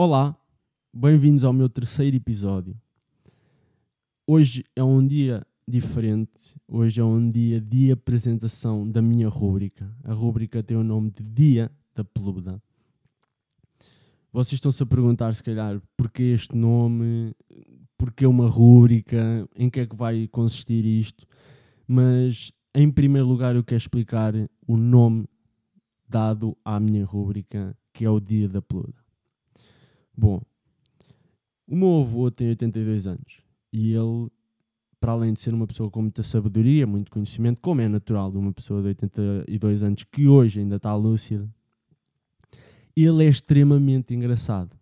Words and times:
Olá, 0.00 0.38
bem-vindos 0.94 1.42
ao 1.42 1.52
meu 1.52 1.68
terceiro 1.68 2.14
episódio. 2.14 2.80
Hoje 4.24 4.64
é 4.76 4.84
um 4.84 5.04
dia 5.04 5.44
diferente, 5.66 6.54
hoje 6.68 7.00
é 7.00 7.04
um 7.04 7.28
dia 7.28 7.60
de 7.60 7.90
apresentação 7.90 8.88
da 8.88 9.02
minha 9.02 9.28
rúbrica. 9.28 9.92
A 10.04 10.12
rúbrica 10.12 10.62
tem 10.62 10.76
o 10.76 10.84
nome 10.84 11.10
de 11.10 11.24
Dia 11.24 11.68
da 11.96 12.04
Peluda. 12.04 12.62
Vocês 14.32 14.58
estão-se 14.58 14.80
a 14.80 14.86
perguntar, 14.86 15.34
se 15.34 15.42
calhar, 15.42 15.82
porquê 15.96 16.22
este 16.32 16.54
nome, 16.54 17.34
porquê 17.96 18.24
uma 18.24 18.48
rúbrica, 18.48 19.48
em 19.56 19.68
que 19.68 19.80
é 19.80 19.86
que 19.88 19.96
vai 19.96 20.28
consistir 20.28 20.84
isto, 20.84 21.26
mas 21.88 22.52
em 22.72 22.88
primeiro 22.88 23.26
lugar 23.26 23.56
eu 23.56 23.64
quero 23.64 23.78
explicar 23.78 24.32
o 24.64 24.76
nome 24.76 25.26
dado 26.08 26.56
à 26.64 26.78
minha 26.78 27.04
rúbrica, 27.04 27.76
que 27.92 28.04
é 28.04 28.10
o 28.10 28.20
Dia 28.20 28.48
da 28.48 28.62
Peluda. 28.62 28.97
Bom, 30.20 30.42
o 31.64 31.76
meu 31.76 32.00
avô 32.00 32.28
tem 32.28 32.48
82 32.48 33.06
anos 33.06 33.40
e 33.72 33.92
ele, 33.92 34.28
para 34.98 35.12
além 35.12 35.32
de 35.32 35.38
ser 35.38 35.54
uma 35.54 35.64
pessoa 35.64 35.88
com 35.88 36.02
muita 36.02 36.24
sabedoria, 36.24 36.88
muito 36.88 37.08
conhecimento, 37.08 37.60
como 37.62 37.82
é 37.82 37.88
natural 37.88 38.28
de 38.32 38.36
uma 38.36 38.52
pessoa 38.52 38.82
de 38.82 38.88
82 38.88 39.84
anos 39.84 40.02
que 40.02 40.26
hoje 40.26 40.58
ainda 40.58 40.74
está 40.74 40.92
lúcida, 40.96 41.48
ele 42.96 43.24
é 43.24 43.28
extremamente 43.28 44.12
engraçado. 44.12 44.76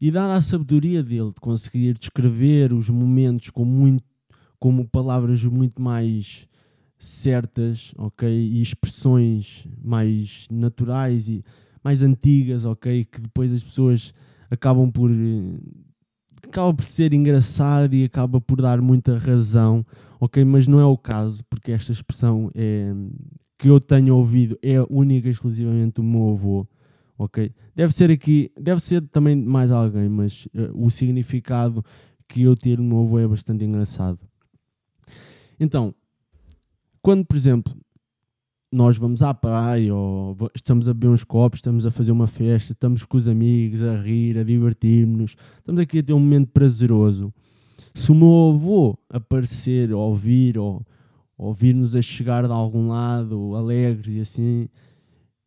E 0.00 0.10
dada 0.10 0.34
a 0.34 0.40
sabedoria 0.40 1.04
dele 1.04 1.30
de 1.32 1.40
conseguir 1.40 1.96
descrever 1.96 2.72
os 2.72 2.90
momentos 2.90 3.50
com 3.50 3.64
muito, 3.64 4.02
como 4.58 4.88
palavras 4.88 5.44
muito 5.44 5.80
mais 5.80 6.48
certas, 6.98 7.94
ok, 7.96 8.28
e 8.28 8.60
expressões 8.60 9.68
mais 9.80 10.48
naturais 10.50 11.28
e 11.28 11.44
mais 11.80 12.02
antigas, 12.02 12.64
ok, 12.64 13.04
que 13.04 13.20
depois 13.20 13.52
as 13.52 13.62
pessoas 13.62 14.12
acabam 14.50 14.90
por 14.90 15.10
eh, 15.10 15.58
acaba 16.46 16.72
por 16.72 16.84
ser 16.84 17.12
engraçado 17.12 17.94
e 17.94 18.04
acaba 18.04 18.40
por 18.40 18.60
dar 18.60 18.80
muita 18.80 19.18
razão, 19.18 19.84
ok? 20.20 20.44
Mas 20.44 20.66
não 20.66 20.80
é 20.80 20.84
o 20.84 20.96
caso, 20.96 21.44
porque 21.48 21.72
esta 21.72 21.92
expressão 21.92 22.50
é, 22.54 22.92
que 23.58 23.68
eu 23.68 23.80
tenho 23.80 24.16
ouvido 24.16 24.58
é 24.62 24.80
única 24.88 25.28
e 25.28 25.30
exclusivamente 25.30 25.94
do 25.94 26.02
meu 26.02 26.30
avô, 26.30 26.66
ok? 27.18 27.52
Deve 27.74 27.92
ser 27.92 28.10
aqui, 28.10 28.50
deve 28.58 28.80
ser 28.80 29.02
também 29.08 29.36
mais 29.36 29.70
alguém, 29.70 30.08
mas 30.08 30.46
uh, 30.46 30.72
o 30.74 30.90
significado 30.90 31.84
que 32.28 32.42
eu 32.42 32.56
ter 32.56 32.78
no 32.78 32.84
meu 32.84 33.02
avô 33.02 33.18
é 33.18 33.26
bastante 33.26 33.64
engraçado. 33.64 34.18
Então, 35.58 35.94
quando, 37.02 37.24
por 37.24 37.36
exemplo, 37.36 37.74
nós 38.70 38.96
vamos 38.96 39.22
à 39.22 39.32
praia 39.32 39.94
ou 39.94 40.36
estamos 40.54 40.88
a 40.88 40.94
beber 40.94 41.08
uns 41.08 41.24
copos, 41.24 41.58
estamos 41.58 41.86
a 41.86 41.90
fazer 41.90 42.12
uma 42.12 42.26
festa, 42.26 42.72
estamos 42.72 43.04
com 43.04 43.16
os 43.16 43.26
amigos 43.26 43.82
a 43.82 43.96
rir, 43.96 44.38
a 44.38 44.42
divertir-nos, 44.42 45.36
estamos 45.58 45.80
aqui 45.80 46.00
a 46.00 46.02
ter 46.02 46.12
um 46.12 46.20
momento 46.20 46.50
prazeroso. 46.50 47.32
Se 47.94 48.12
o 48.12 48.14
meu 48.14 48.54
avô 48.54 48.98
aparecer, 49.08 49.92
ou 49.92 50.10
ouvir, 50.10 50.58
ou 50.58 50.86
ouvir-nos 51.36 51.96
a 51.96 52.02
chegar 52.02 52.46
de 52.46 52.52
algum 52.52 52.88
lado, 52.88 53.54
alegres 53.56 54.14
e 54.14 54.20
assim, 54.20 54.68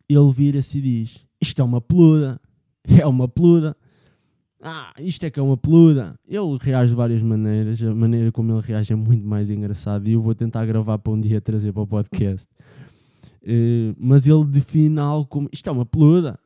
ele 0.10 0.32
vira-se 0.32 0.80
e 0.80 0.82
diz: 0.82 1.26
Isto 1.40 1.62
é 1.62 1.66
uma 1.66 1.80
peluda, 1.80 2.42
é 3.00 3.06
uma 3.06 3.28
peluda. 3.28 3.76
Ah, 4.64 4.94
isto 5.00 5.26
é 5.26 5.32
que 5.32 5.40
é 5.40 5.44
uma 5.44 5.58
peluda. 5.58 6.16
Ele 6.28 6.58
reage 6.60 6.92
de 6.92 6.96
várias 6.96 7.22
maneiras. 7.22 7.82
A 7.82 7.96
maneira 7.96 8.32
como 8.32 8.52
ele 8.52 8.62
reage 8.62 8.94
é 8.94 8.96
muito 8.96 9.26
mais 9.26 9.50
engraçado. 9.50 10.08
E 10.08 10.12
eu 10.12 10.22
vou 10.22 10.36
tentar 10.36 10.66
gravar 10.68 11.00
para 11.00 11.14
um 11.14 11.20
dia 11.20 11.42
trazer 11.42 11.74
para 11.74 11.82
o 11.82 11.88
podcast. 11.88 12.48
Uh, 13.44 13.96
mas 13.98 14.28
ele 14.28 14.46
define 14.46 15.00
algo 15.00 15.28
como 15.28 15.50
isto 15.52 15.68
é 15.68 15.72
uma 15.72 15.86
peluda. 15.86 16.40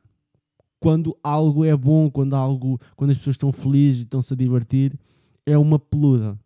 Quando 0.80 1.16
algo 1.22 1.64
é 1.64 1.76
bom, 1.76 2.10
quando 2.10 2.34
algo, 2.34 2.80
quando 2.94 3.10
as 3.10 3.18
pessoas 3.18 3.34
estão 3.34 3.52
felizes 3.52 4.00
e 4.00 4.02
estão-se 4.04 4.32
a 4.32 4.36
divertir, 4.36 4.98
é 5.44 5.56
uma 5.56 5.78
peluda. 5.78 6.38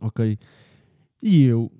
Ok? 0.00 0.38
E 1.22 1.44
eu 1.44 1.70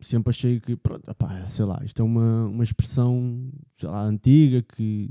sempre 0.00 0.30
achei 0.30 0.60
que, 0.60 0.76
pronto, 0.76 1.08
opá, 1.10 1.46
sei 1.48 1.64
lá, 1.64 1.80
isto 1.84 2.00
é 2.00 2.04
uma, 2.04 2.46
uma 2.46 2.64
expressão, 2.64 3.50
sei 3.76 3.88
lá, 3.88 4.02
antiga 4.02 4.62
que, 4.62 5.10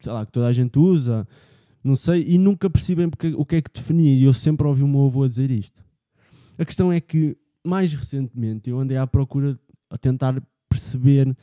sei 0.00 0.12
lá, 0.12 0.26
que 0.26 0.32
toda 0.32 0.46
a 0.46 0.52
gente 0.52 0.78
usa, 0.78 1.26
não 1.82 1.96
sei, 1.96 2.24
e 2.26 2.38
nunca 2.38 2.68
percebem 2.68 3.08
porque, 3.08 3.32
o 3.34 3.44
que 3.44 3.56
é 3.56 3.62
que 3.62 3.70
definia. 3.72 4.14
E 4.14 4.24
eu 4.24 4.32
sempre 4.32 4.66
ouvi 4.66 4.82
o 4.82 4.88
meu 4.88 5.06
avô 5.06 5.26
dizer 5.26 5.50
isto. 5.50 5.84
A 6.58 6.64
questão 6.64 6.92
é 6.92 7.00
que, 7.00 7.36
mais 7.64 7.92
recentemente, 7.92 8.68
eu 8.68 8.78
andei 8.78 8.96
à 8.96 9.06
procura, 9.06 9.58
a 9.90 9.96
tentar 9.96 10.42
perceber 10.82 11.36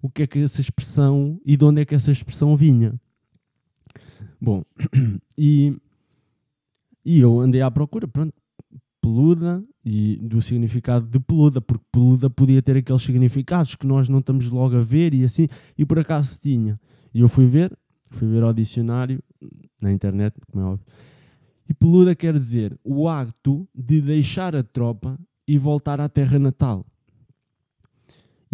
o 0.00 0.08
que 0.08 0.22
é 0.22 0.26
que 0.26 0.38
essa 0.38 0.60
expressão 0.60 1.40
e 1.44 1.56
de 1.56 1.64
onde 1.64 1.82
é 1.82 1.84
que 1.84 1.94
essa 1.94 2.10
expressão 2.10 2.56
vinha. 2.56 2.94
Bom, 4.40 4.62
e, 5.36 5.76
e 7.04 7.20
eu 7.20 7.40
andei 7.40 7.60
à 7.60 7.70
procura, 7.70 8.08
pronto, 8.08 8.34
peluda 9.00 9.62
e 9.84 10.16
do 10.16 10.42
significado 10.42 11.06
de 11.06 11.20
peluda, 11.20 11.60
porque 11.60 11.84
peluda 11.92 12.28
podia 12.28 12.62
ter 12.62 12.76
aqueles 12.76 13.02
significados 13.02 13.74
que 13.74 13.86
nós 13.86 14.08
não 14.08 14.18
estamos 14.18 14.50
logo 14.50 14.76
a 14.76 14.82
ver 14.82 15.14
e 15.14 15.24
assim, 15.24 15.48
e 15.76 15.84
por 15.84 15.98
acaso 15.98 16.38
tinha. 16.40 16.78
E 17.14 17.20
eu 17.20 17.28
fui 17.28 17.46
ver, 17.46 17.76
fui 18.10 18.28
ver 18.28 18.42
ao 18.42 18.52
dicionário, 18.52 19.22
na 19.80 19.92
internet, 19.92 20.34
como 20.50 20.64
é 20.64 20.68
óbvio, 20.68 20.86
e 21.68 21.74
peluda 21.74 22.14
quer 22.14 22.34
dizer 22.34 22.78
o 22.84 23.08
acto 23.08 23.68
de 23.74 24.00
deixar 24.00 24.54
a 24.54 24.62
tropa 24.62 25.18
e 25.46 25.56
voltar 25.58 26.00
à 26.00 26.08
terra 26.08 26.38
natal. 26.38 26.84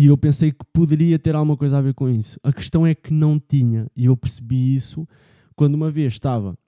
E 0.03 0.07
eu 0.07 0.19
pensei 0.19 0.51
que 0.51 0.65
poderia 0.73 1.17
ter 1.17 1.37
alguma 1.37 1.57
coisa 1.57 1.79
a 1.79 1.81
ver 1.81 1.95
com 1.95 2.09
isso. 2.09 2.37
A 2.43 2.53
questão 2.53 2.85
é 2.85 2.93
que 2.93 3.13
não 3.13 3.39
tinha. 3.39 3.87
E 3.95 4.07
eu 4.07 4.17
percebi 4.17 4.75
isso 4.75 5.07
quando 5.55 5.77
uma 5.77 5.93
vez 5.93 6.15
estava 6.15 6.59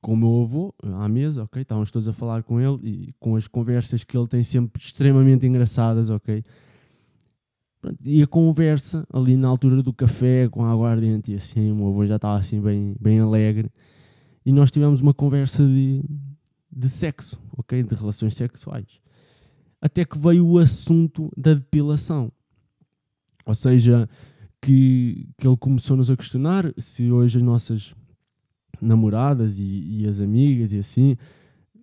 com 0.00 0.14
o 0.14 0.16
meu 0.16 0.40
avô 0.40 0.74
à 0.98 1.06
mesa, 1.10 1.44
ok? 1.44 1.60
Estávamos 1.60 1.90
todos 1.90 2.08
a 2.08 2.12
falar 2.14 2.42
com 2.42 2.58
ele 2.58 2.78
e 2.82 3.14
com 3.20 3.36
as 3.36 3.46
conversas 3.46 4.02
que 4.02 4.16
ele 4.16 4.26
tem 4.26 4.42
sempre 4.42 4.82
extremamente 4.82 5.46
engraçadas, 5.46 6.08
ok? 6.08 6.42
E 8.02 8.22
a 8.22 8.26
conversa 8.26 9.06
ali 9.12 9.36
na 9.36 9.48
altura 9.48 9.82
do 9.82 9.92
café 9.92 10.48
com 10.48 10.64
a 10.64 10.70
aguardente 10.70 11.32
e 11.32 11.34
assim, 11.34 11.70
o 11.70 11.76
meu 11.76 11.88
avô 11.88 12.06
já 12.06 12.16
estava 12.16 12.38
assim 12.38 12.62
bem, 12.62 12.96
bem 12.98 13.20
alegre. 13.20 13.70
E 14.42 14.52
nós 14.52 14.70
tivemos 14.70 15.02
uma 15.02 15.12
conversa 15.12 15.66
de, 15.66 16.02
de 16.74 16.88
sexo, 16.88 17.38
ok? 17.58 17.82
De 17.82 17.94
relações 17.94 18.34
sexuais 18.34 19.01
até 19.82 20.04
que 20.04 20.16
veio 20.16 20.46
o 20.46 20.58
assunto 20.58 21.28
da 21.36 21.54
depilação. 21.54 22.30
Ou 23.44 23.54
seja, 23.54 24.08
que, 24.60 25.28
que 25.36 25.46
ele 25.46 25.56
começou-nos 25.56 26.08
a 26.08 26.16
questionar 26.16 26.72
se 26.78 27.10
hoje 27.10 27.38
as 27.38 27.42
nossas 27.42 27.92
namoradas 28.80 29.58
e, 29.58 29.64
e, 29.64 30.06
as 30.06 30.20
amigas 30.20 30.72
e 30.72 30.78
assim 30.78 31.16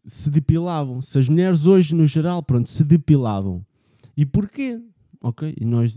se 0.07 0.29
depilavam. 0.29 1.01
Se 1.01 1.19
as 1.19 1.27
mulheres 1.27 1.67
hoje, 1.67 1.93
no 1.93 2.05
geral, 2.05 2.41
pronto, 2.41 2.69
se 2.69 2.83
depilavam. 2.85 3.65
E 4.15 4.25
porquê? 4.25 4.81
Ok? 5.21 5.53
E 5.59 5.65
nós 5.65 5.93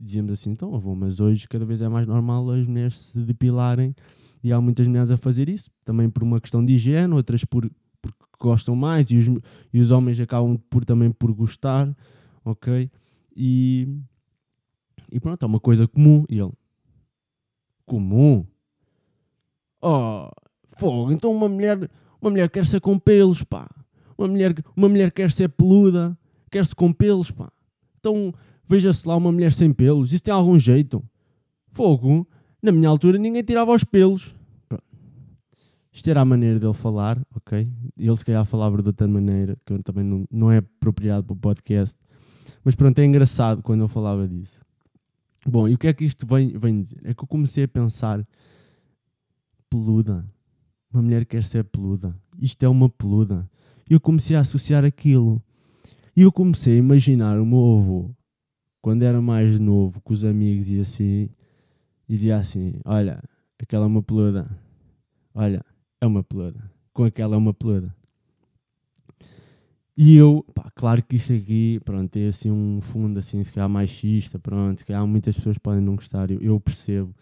dizíamos 0.00 0.32
assim, 0.32 0.50
então, 0.50 0.74
avô, 0.74 0.94
mas 0.96 1.20
hoje 1.20 1.48
cada 1.48 1.64
vez 1.64 1.80
é 1.80 1.88
mais 1.88 2.06
normal 2.06 2.50
as 2.50 2.66
mulheres 2.66 2.98
se 2.98 3.18
depilarem 3.20 3.94
e 4.42 4.52
há 4.52 4.60
muitas 4.60 4.88
mulheres 4.88 5.10
a 5.10 5.16
fazer 5.16 5.48
isso, 5.48 5.70
também 5.84 6.10
por 6.10 6.24
uma 6.24 6.40
questão 6.40 6.64
de 6.64 6.72
higiene, 6.74 7.14
outras 7.14 7.44
por, 7.44 7.70
gostam 8.44 8.76
mais 8.76 9.10
e 9.10 9.16
os, 9.16 9.40
e 9.72 9.80
os 9.80 9.90
homens 9.90 10.20
acabam 10.20 10.58
por 10.68 10.84
também 10.84 11.10
por 11.10 11.32
gostar, 11.32 11.96
ok? 12.44 12.90
E, 13.34 13.88
e 15.10 15.18
pronto, 15.18 15.42
é 15.42 15.46
uma 15.46 15.58
coisa 15.58 15.88
comum. 15.88 16.26
E 16.28 16.38
ele, 16.38 16.52
comum? 17.86 18.46
Oh, 19.80 20.28
fogo, 20.76 21.10
então 21.10 21.32
uma 21.32 21.48
mulher, 21.48 21.90
uma 22.20 22.30
mulher 22.30 22.50
quer 22.50 22.66
ser 22.66 22.80
com 22.80 22.98
pelos, 22.98 23.42
pá. 23.42 23.66
Uma 24.16 24.28
mulher, 24.28 24.54
uma 24.76 24.88
mulher 24.88 25.10
quer 25.10 25.30
ser 25.30 25.48
peluda, 25.48 26.16
quer 26.50 26.66
ser 26.66 26.74
com 26.74 26.92
pelos, 26.92 27.30
pá. 27.30 27.50
Então 27.98 28.32
veja-se 28.68 29.08
lá 29.08 29.16
uma 29.16 29.32
mulher 29.32 29.52
sem 29.52 29.72
pelos, 29.72 30.12
isso 30.12 30.22
tem 30.22 30.34
algum 30.34 30.58
jeito? 30.58 31.02
Fogo, 31.72 32.28
na 32.62 32.70
minha 32.70 32.88
altura 32.90 33.18
ninguém 33.18 33.42
tirava 33.42 33.72
os 33.72 33.84
pelos. 33.84 34.34
Isto 35.94 36.10
era 36.10 36.22
a 36.22 36.24
maneira 36.24 36.58
dele 36.58 36.74
falar, 36.74 37.24
ok? 37.36 37.70
Ele 37.96 38.16
se 38.16 38.24
calhar 38.24 38.44
falava 38.44 38.82
de 38.82 38.88
outra 38.88 39.06
maneira, 39.06 39.56
que 39.64 39.80
também 39.84 40.02
não, 40.02 40.26
não 40.28 40.50
é 40.50 40.56
apropriado 40.58 41.24
para 41.24 41.34
o 41.34 41.36
podcast. 41.36 41.96
Mas 42.64 42.74
pronto, 42.74 42.98
é 42.98 43.04
engraçado 43.04 43.62
quando 43.62 43.82
ele 43.82 43.88
falava 43.88 44.26
disso. 44.26 44.60
Bom, 45.46 45.68
e 45.68 45.74
o 45.74 45.78
que 45.78 45.86
é 45.86 45.92
que 45.92 46.04
isto 46.04 46.26
vem, 46.26 46.58
vem 46.58 46.82
dizer? 46.82 46.98
É 47.04 47.14
que 47.14 47.22
eu 47.22 47.28
comecei 47.28 47.62
a 47.62 47.68
pensar: 47.68 48.26
peluda. 49.70 50.26
Uma 50.92 51.00
mulher 51.00 51.24
quer 51.24 51.44
ser 51.44 51.62
peluda. 51.62 52.12
Isto 52.40 52.64
é 52.64 52.68
uma 52.68 52.88
peluda. 52.88 53.48
E 53.88 53.94
eu 53.94 54.00
comecei 54.00 54.34
a 54.34 54.40
associar 54.40 54.84
aquilo. 54.84 55.40
E 56.16 56.22
eu 56.22 56.32
comecei 56.32 56.74
a 56.74 56.78
imaginar 56.78 57.38
o 57.38 57.46
meu 57.46 57.78
avô, 57.78 58.10
quando 58.82 59.04
era 59.04 59.22
mais 59.22 59.60
novo, 59.60 60.00
com 60.00 60.12
os 60.12 60.24
amigos 60.24 60.68
e 60.68 60.80
assim, 60.80 61.28
e 62.08 62.16
dizia 62.16 62.36
assim: 62.36 62.80
Olha, 62.84 63.22
aquela 63.60 63.84
é 63.84 63.86
uma 63.86 64.02
peluda. 64.02 64.50
Olha, 65.32 65.64
é 66.04 66.06
uma 66.06 66.22
peloura. 66.22 66.70
Com 66.92 67.04
aquela 67.04 67.34
é 67.34 67.38
uma 67.38 67.52
peloura. 67.52 67.94
E 69.96 70.16
eu, 70.16 70.44
pá, 70.54 70.70
claro 70.74 71.02
que 71.02 71.16
isto 71.16 71.32
aqui, 71.32 71.80
pronto, 71.84 72.10
tem 72.10 72.26
assim 72.26 72.50
um 72.50 72.80
fundo 72.80 73.18
assim, 73.18 73.42
se 73.44 73.52
calhar 73.52 73.68
machista, 73.68 74.38
pronto, 74.38 74.78
se 74.78 74.84
calhar 74.84 75.06
muitas 75.06 75.36
pessoas 75.36 75.56
podem 75.56 75.80
não 75.80 75.94
gostar, 75.94 76.30
eu, 76.30 76.40
eu 76.40 76.58
percebo. 76.60 77.14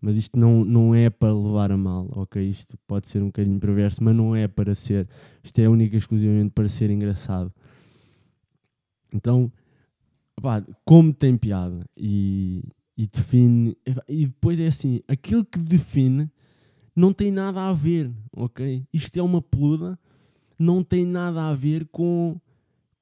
Mas 0.00 0.16
isto 0.16 0.38
não, 0.38 0.64
não 0.64 0.94
é 0.94 1.10
para 1.10 1.34
levar 1.34 1.72
a 1.72 1.76
mal, 1.76 2.08
ok? 2.12 2.40
Isto 2.48 2.78
pode 2.86 3.08
ser 3.08 3.22
um 3.22 3.26
bocadinho 3.26 3.58
perverso, 3.58 4.04
mas 4.04 4.14
não 4.14 4.36
é 4.36 4.46
para 4.46 4.74
ser. 4.74 5.08
Isto 5.42 5.58
é 5.58 5.68
única 5.68 5.96
e 5.96 5.98
exclusivamente 5.98 6.50
para 6.50 6.68
ser 6.68 6.90
engraçado. 6.90 7.52
Então, 9.12 9.50
pá, 10.40 10.64
como 10.84 11.12
tem 11.12 11.36
piada 11.36 11.84
e, 11.96 12.62
e 12.96 13.08
define. 13.08 13.76
E 14.06 14.26
depois 14.26 14.60
é 14.60 14.68
assim: 14.68 15.00
aquilo 15.08 15.44
que 15.44 15.58
define 15.58 16.30
não 16.98 17.12
tem 17.12 17.30
nada 17.30 17.68
a 17.68 17.72
ver, 17.72 18.10
ok? 18.36 18.84
Isto 18.92 19.16
é 19.20 19.22
uma 19.22 19.40
peluda, 19.40 19.96
não 20.58 20.82
tem 20.82 21.06
nada 21.06 21.48
a 21.48 21.54
ver 21.54 21.86
com 21.92 22.36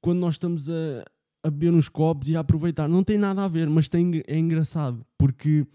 quando 0.02 0.19
nós 0.19 0.34
estamos 0.34 0.69
a, 0.69 1.02
a 1.43 1.50
beber 1.50 1.72
uns 1.72 1.88
copos 1.88 2.28
e 2.28 2.37
a 2.37 2.40
aproveitar. 2.40 2.87
Não 2.88 3.02
tem 3.02 3.16
nada 3.16 3.43
a 3.43 3.48
ver, 3.48 3.70
mas 3.70 3.88
tem, 3.88 4.22
é 4.26 4.38
engraçado, 4.38 5.02
porque 5.16 5.66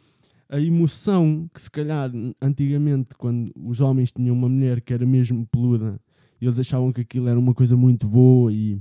a 0.48 0.62
emoção 0.62 1.50
que 1.52 1.60
se 1.60 1.72
calhar 1.72 2.12
antigamente, 2.40 3.16
quando 3.18 3.52
os 3.56 3.82
homens 3.82 4.12
tinham 4.12 4.36
uma 4.36 4.48
mulher 4.48 4.82
que 4.82 4.94
era 4.94 5.06
mesmo 5.06 5.48
peluda, 5.48 6.00
eles 6.40 6.60
achavam 6.60 6.94
que 6.94 7.02
aquilo 7.02 7.28
era 7.28 7.40
uma 7.40 7.56
coisa 7.56 7.76
muito 7.76 8.08
boa 8.08 8.54
e 8.54 8.80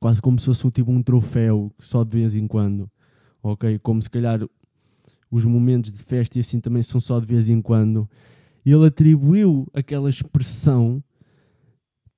quase 0.00 0.22
como 0.22 0.38
se 0.38 0.46
fosse 0.46 0.66
um, 0.66 0.70
tipo 0.70 0.90
um 0.90 1.02
troféu, 1.02 1.70
só 1.78 2.02
de 2.02 2.16
vez 2.16 2.34
em 2.34 2.46
quando, 2.48 2.90
ok? 3.42 3.78
Como 3.80 4.00
se 4.00 4.08
calhar 4.08 4.40
os 5.30 5.44
momentos 5.44 5.92
de 5.92 5.98
festa 5.98 6.38
e 6.38 6.40
assim 6.40 6.58
também 6.58 6.82
são 6.82 6.98
só 6.98 7.20
de 7.20 7.26
vez 7.26 7.50
em 7.50 7.60
quando. 7.60 8.08
Ele 8.72 8.86
atribuiu 8.86 9.68
aquela 9.72 10.10
expressão 10.10 11.02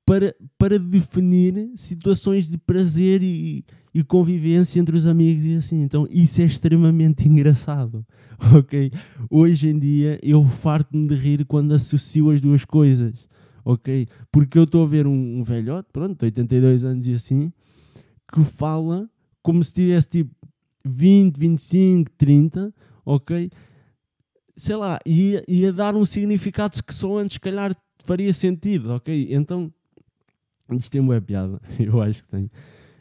para, 0.08 0.34
para 0.56 0.78
definir 0.78 1.70
situações 1.76 2.48
de 2.48 2.56
prazer 2.56 3.22
e, 3.22 3.62
e 3.92 4.02
convivência 4.02 4.80
entre 4.80 4.96
os 4.96 5.06
amigos 5.06 5.44
e 5.44 5.54
assim. 5.54 5.82
Então 5.82 6.08
isso 6.10 6.40
é 6.40 6.46
extremamente 6.46 7.26
engraçado, 7.28 8.06
ok? 8.54 8.90
Hoje 9.28 9.68
em 9.68 9.78
dia 9.78 10.18
eu 10.22 10.42
farto-me 10.44 11.06
de 11.06 11.14
rir 11.14 11.44
quando 11.44 11.74
associo 11.74 12.30
as 12.30 12.40
duas 12.40 12.64
coisas, 12.64 13.28
ok? 13.62 14.08
Porque 14.32 14.58
eu 14.58 14.64
estou 14.64 14.82
a 14.82 14.86
ver 14.86 15.06
um, 15.06 15.40
um 15.40 15.42
velhote, 15.42 15.90
pronto, 15.92 16.22
82 16.22 16.84
anos 16.86 17.06
e 17.06 17.12
assim, 17.12 17.52
que 18.32 18.42
fala 18.42 19.10
como 19.42 19.62
se 19.62 19.74
tivesse 19.74 20.08
tipo 20.08 20.34
20, 20.86 21.36
25, 21.36 22.10
30, 22.16 22.74
ok? 23.04 23.50
Sei 24.58 24.74
lá, 24.76 24.98
ia, 25.06 25.44
ia 25.46 25.72
dar 25.72 25.94
um 25.94 26.04
significado 26.04 26.82
que 26.82 26.92
só 26.92 27.16
antes, 27.16 27.34
se 27.34 27.40
calhar, 27.40 27.76
faria 28.04 28.32
sentido, 28.32 28.92
ok? 28.92 29.28
Então 29.30 29.72
isto 30.76 30.90
tem 30.90 31.00
uma 31.00 31.20
piada, 31.20 31.60
eu 31.78 32.02
acho 32.02 32.24
que 32.24 32.30
tem. 32.30 32.50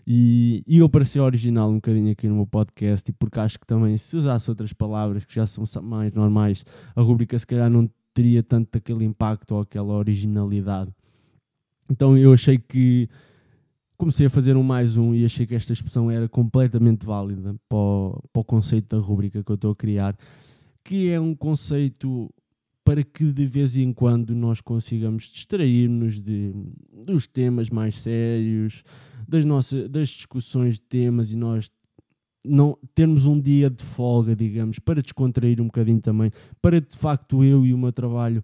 E, 0.06 0.64
e 0.66 0.78
eu 0.78 0.88
para 0.88 1.04
original 1.22 1.70
um 1.70 1.76
bocadinho 1.76 2.12
aqui 2.12 2.30
no 2.30 2.36
meu 2.36 2.48
podcast, 2.48 3.10
e 3.10 3.14
porque 3.14 3.40
acho 3.40 3.60
que 3.60 3.68
também 3.68 3.98
se 3.98 4.16
usasse 4.16 4.50
outras 4.50 4.72
palavras 4.72 5.26
que 5.26 5.36
já 5.36 5.46
são 5.46 5.66
mais 5.82 6.14
normais, 6.14 6.64
a 6.96 7.02
rubrica 7.02 7.38
se 7.38 7.46
calhar 7.46 7.70
não 7.70 7.90
teria 8.14 8.42
tanto 8.42 8.78
aquele 8.78 9.04
impacto 9.04 9.56
ou 9.56 9.62
aquela 9.62 9.94
originalidade. 9.94 10.92
Então 11.90 12.18
eu 12.18 12.34
achei 12.34 12.58
que 12.58 13.10
comecei 13.98 14.28
a 14.28 14.30
fazer 14.30 14.56
um 14.56 14.64
mais 14.64 14.96
um 14.96 15.14
e 15.14 15.26
achei 15.26 15.46
que 15.46 15.56
esta 15.56 15.74
expressão 15.74 16.10
era 16.10 16.30
completamente 16.30 17.06
válida 17.06 17.56
para 17.68 17.78
o, 17.78 18.24
para 18.32 18.40
o 18.40 18.46
conceito 18.46 18.96
da 18.96 19.02
rubrica 19.02 19.44
que 19.44 19.52
eu 19.52 19.56
estou 19.56 19.72
a 19.72 19.76
criar, 19.76 20.18
que 20.88 21.10
é 21.10 21.20
um 21.20 21.36
conceito 21.36 22.34
para 22.86 23.04
que 23.04 23.30
de 23.34 23.46
vez 23.46 23.76
em 23.76 23.92
quando 23.92 24.34
nós 24.34 24.62
consigamos 24.62 25.26
distrair-nos 25.26 26.18
dos 26.18 27.28
temas 27.28 27.70
mais 27.70 27.98
sérios, 27.98 28.86
das, 29.28 29.44
nossas, 29.44 29.90
das 29.90 30.08
discussões 30.08 30.76
de 30.76 30.82
temas 30.84 31.34
e 31.34 31.36
nós 31.36 31.70
não 32.42 32.78
termos 32.96 33.26
um 33.26 33.38
dia 33.38 33.70
de 33.70 33.84
folga, 33.84 34.34
digamos, 34.34 34.80
para 34.80 35.02
descontrair 35.02 35.60
um 35.60 35.66
bocadinho 35.66 36.00
também, 36.00 36.32
para 36.62 36.80
de 36.80 36.98
facto 36.98 37.44
eu 37.44 37.66
e 37.66 37.74
o 37.74 37.78
meu 37.78 37.92
trabalho 37.92 38.42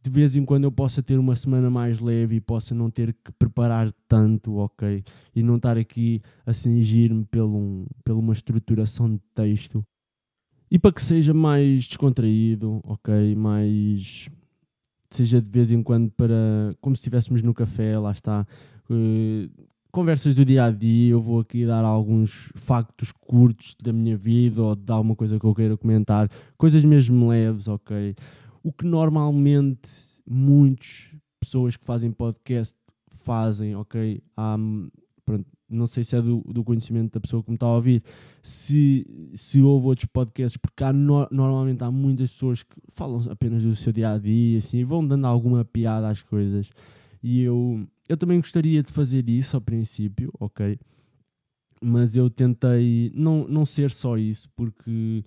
de 0.00 0.08
vez 0.08 0.36
em 0.36 0.44
quando 0.44 0.64
eu 0.64 0.72
possa 0.72 1.02
ter 1.02 1.18
uma 1.18 1.34
semana 1.34 1.68
mais 1.68 1.98
leve 1.98 2.36
e 2.36 2.40
possa 2.40 2.72
não 2.72 2.88
ter 2.88 3.12
que 3.12 3.32
preparar 3.32 3.92
tanto, 4.06 4.58
ok? 4.58 5.02
E 5.34 5.42
não 5.42 5.56
estar 5.56 5.76
aqui 5.76 6.22
a 6.46 6.54
cingir-me 6.54 7.24
pelo 7.24 7.58
um, 7.58 7.86
uma 8.08 8.32
estruturação 8.32 9.10
de 9.10 9.20
texto 9.34 9.84
e 10.70 10.78
para 10.78 10.92
que 10.92 11.02
seja 11.02 11.34
mais 11.34 11.88
descontraído, 11.88 12.80
ok? 12.84 13.34
Mais. 13.34 14.28
Seja 15.10 15.40
de 15.40 15.50
vez 15.50 15.70
em 15.70 15.82
quando 15.82 16.10
para. 16.12 16.76
Como 16.80 16.94
se 16.94 17.00
estivéssemos 17.00 17.42
no 17.42 17.52
café, 17.52 17.98
lá 17.98 18.12
está. 18.12 18.46
Uh, 18.88 19.50
conversas 19.90 20.36
do 20.36 20.44
dia 20.44 20.64
a 20.64 20.70
dia. 20.70 21.10
Eu 21.10 21.20
vou 21.20 21.40
aqui 21.40 21.66
dar 21.66 21.84
alguns 21.84 22.52
factos 22.54 23.10
curtos 23.10 23.74
da 23.82 23.92
minha 23.92 24.16
vida 24.16 24.62
ou 24.62 24.76
de 24.76 24.92
alguma 24.92 25.16
coisa 25.16 25.38
que 25.40 25.44
eu 25.44 25.54
queira 25.54 25.76
comentar. 25.76 26.30
Coisas 26.56 26.84
mesmo 26.84 27.28
leves, 27.28 27.66
ok? 27.66 28.14
O 28.62 28.72
que 28.72 28.86
normalmente 28.86 29.88
muitas 30.24 31.12
pessoas 31.40 31.76
que 31.76 31.84
fazem 31.84 32.12
podcast 32.12 32.76
fazem, 33.16 33.74
ok? 33.74 34.22
Há, 34.36 34.56
pronto, 35.30 35.46
não 35.68 35.86
sei 35.86 36.02
se 36.02 36.16
é 36.16 36.20
do, 36.20 36.40
do 36.40 36.64
conhecimento 36.64 37.12
da 37.12 37.20
pessoa 37.20 37.42
que 37.42 37.50
me 37.50 37.54
está 37.54 37.66
a 37.66 37.76
ouvir, 37.76 38.02
se, 38.42 39.06
se 39.34 39.60
houve 39.60 39.86
outros 39.86 40.06
podcasts, 40.06 40.56
porque 40.56 40.82
há 40.82 40.92
no, 40.92 41.28
normalmente 41.30 41.84
há 41.84 41.90
muitas 41.90 42.30
pessoas 42.30 42.64
que 42.64 42.76
falam 42.88 43.20
apenas 43.30 43.62
do 43.62 43.76
seu 43.76 43.92
dia 43.92 44.10
a 44.10 44.18
dia 44.18 44.58
assim, 44.58 44.78
e 44.78 44.84
vão 44.84 45.06
dando 45.06 45.26
alguma 45.26 45.64
piada 45.64 46.08
às 46.08 46.20
coisas. 46.20 46.68
E 47.22 47.42
eu, 47.42 47.86
eu 48.08 48.16
também 48.16 48.40
gostaria 48.40 48.82
de 48.82 48.90
fazer 48.90 49.28
isso 49.28 49.56
ao 49.56 49.60
princípio, 49.60 50.32
ok? 50.40 50.78
Mas 51.80 52.16
eu 52.16 52.28
tentei 52.28 53.12
não, 53.14 53.46
não 53.46 53.64
ser 53.64 53.90
só 53.90 54.18
isso, 54.18 54.48
porque 54.56 55.24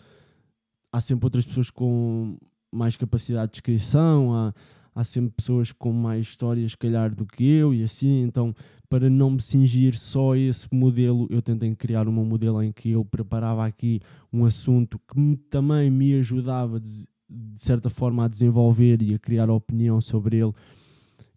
há 0.91 0.99
sempre 0.99 1.25
outras 1.25 1.45
pessoas 1.45 1.69
com 1.69 2.37
mais 2.71 2.97
capacidade 2.97 3.47
de 3.47 3.53
descrição, 3.53 4.33
há, 4.33 4.53
há 4.93 5.03
sempre 5.03 5.31
pessoas 5.31 5.71
com 5.71 5.93
mais 5.93 6.25
histórias, 6.25 6.71
se 6.71 6.77
calhar, 6.77 7.15
do 7.15 7.25
que 7.25 7.45
eu 7.45 7.73
e 7.73 7.83
assim, 7.83 8.23
então 8.23 8.53
para 8.93 9.09
não 9.09 9.31
me 9.31 9.41
cingir 9.41 9.97
só 9.97 10.33
a 10.33 10.37
esse 10.37 10.67
modelo, 10.71 11.25
eu 11.31 11.41
tentei 11.41 11.73
criar 11.73 12.07
um 12.07 12.11
modelo 12.11 12.61
em 12.61 12.71
que 12.71 12.91
eu 12.91 13.03
preparava 13.03 13.65
aqui 13.65 13.99
um 14.31 14.45
assunto 14.45 14.99
que 14.99 15.19
me, 15.19 15.35
também 15.35 15.89
me 15.89 16.13
ajudava 16.19 16.79
de, 16.79 17.07
de, 17.27 17.59
certa 17.59 17.89
forma 17.89 18.23
a 18.23 18.27
desenvolver 18.27 19.01
e 19.01 19.15
a 19.15 19.17
criar 19.17 19.49
opinião 19.49 19.99
sobre 19.99 20.37
ele 20.37 20.53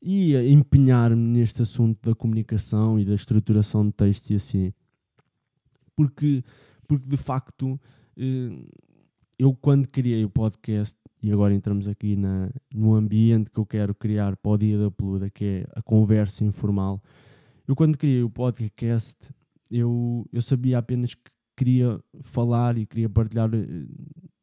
e 0.03 0.37
a 0.37 0.47
empenhar-me 0.47 1.17
neste 1.17 1.63
assunto 1.63 2.11
da 2.11 2.15
comunicação 2.15 3.01
e 3.01 3.07
da 3.07 3.15
estruturação 3.15 3.87
de 3.87 3.93
texto 3.93 4.29
e 4.29 4.35
assim. 4.35 4.71
Porque, 5.97 6.45
porque 6.87 7.09
de 7.09 7.17
facto, 7.17 7.81
eh, 8.19 8.67
eu 9.39 9.55
quando 9.55 9.89
criei 9.89 10.27
o 10.27 10.29
podcast, 10.29 10.95
e 11.23 11.33
agora 11.33 11.55
entramos 11.55 11.89
aqui 11.89 12.17
na, 12.17 12.51
no 12.71 12.95
ambiente 12.95 13.51
que 13.51 13.59
eu 13.59 13.65
quero 13.65 13.95
criar 13.95 14.37
para 14.37 14.51
o 14.51 14.59
Dia 14.59 14.79
da 14.79 14.91
Peluda, 14.91 15.31
que 15.31 15.45
é 15.47 15.67
a 15.75 15.81
conversa 15.81 16.45
informal, 16.45 17.01
eu 17.67 17.75
quando 17.75 17.99
criei 17.99 18.23
o 18.23 18.31
podcast, 18.31 19.17
eu, 19.71 20.27
eu 20.33 20.41
sabia 20.41 20.79
apenas 20.79 21.15
que 21.15 21.31
queria 21.57 22.01
falar 22.23 22.77
e 22.79 22.87
queria 22.87 23.09
partilhar 23.09 23.49
uh, 23.53 23.89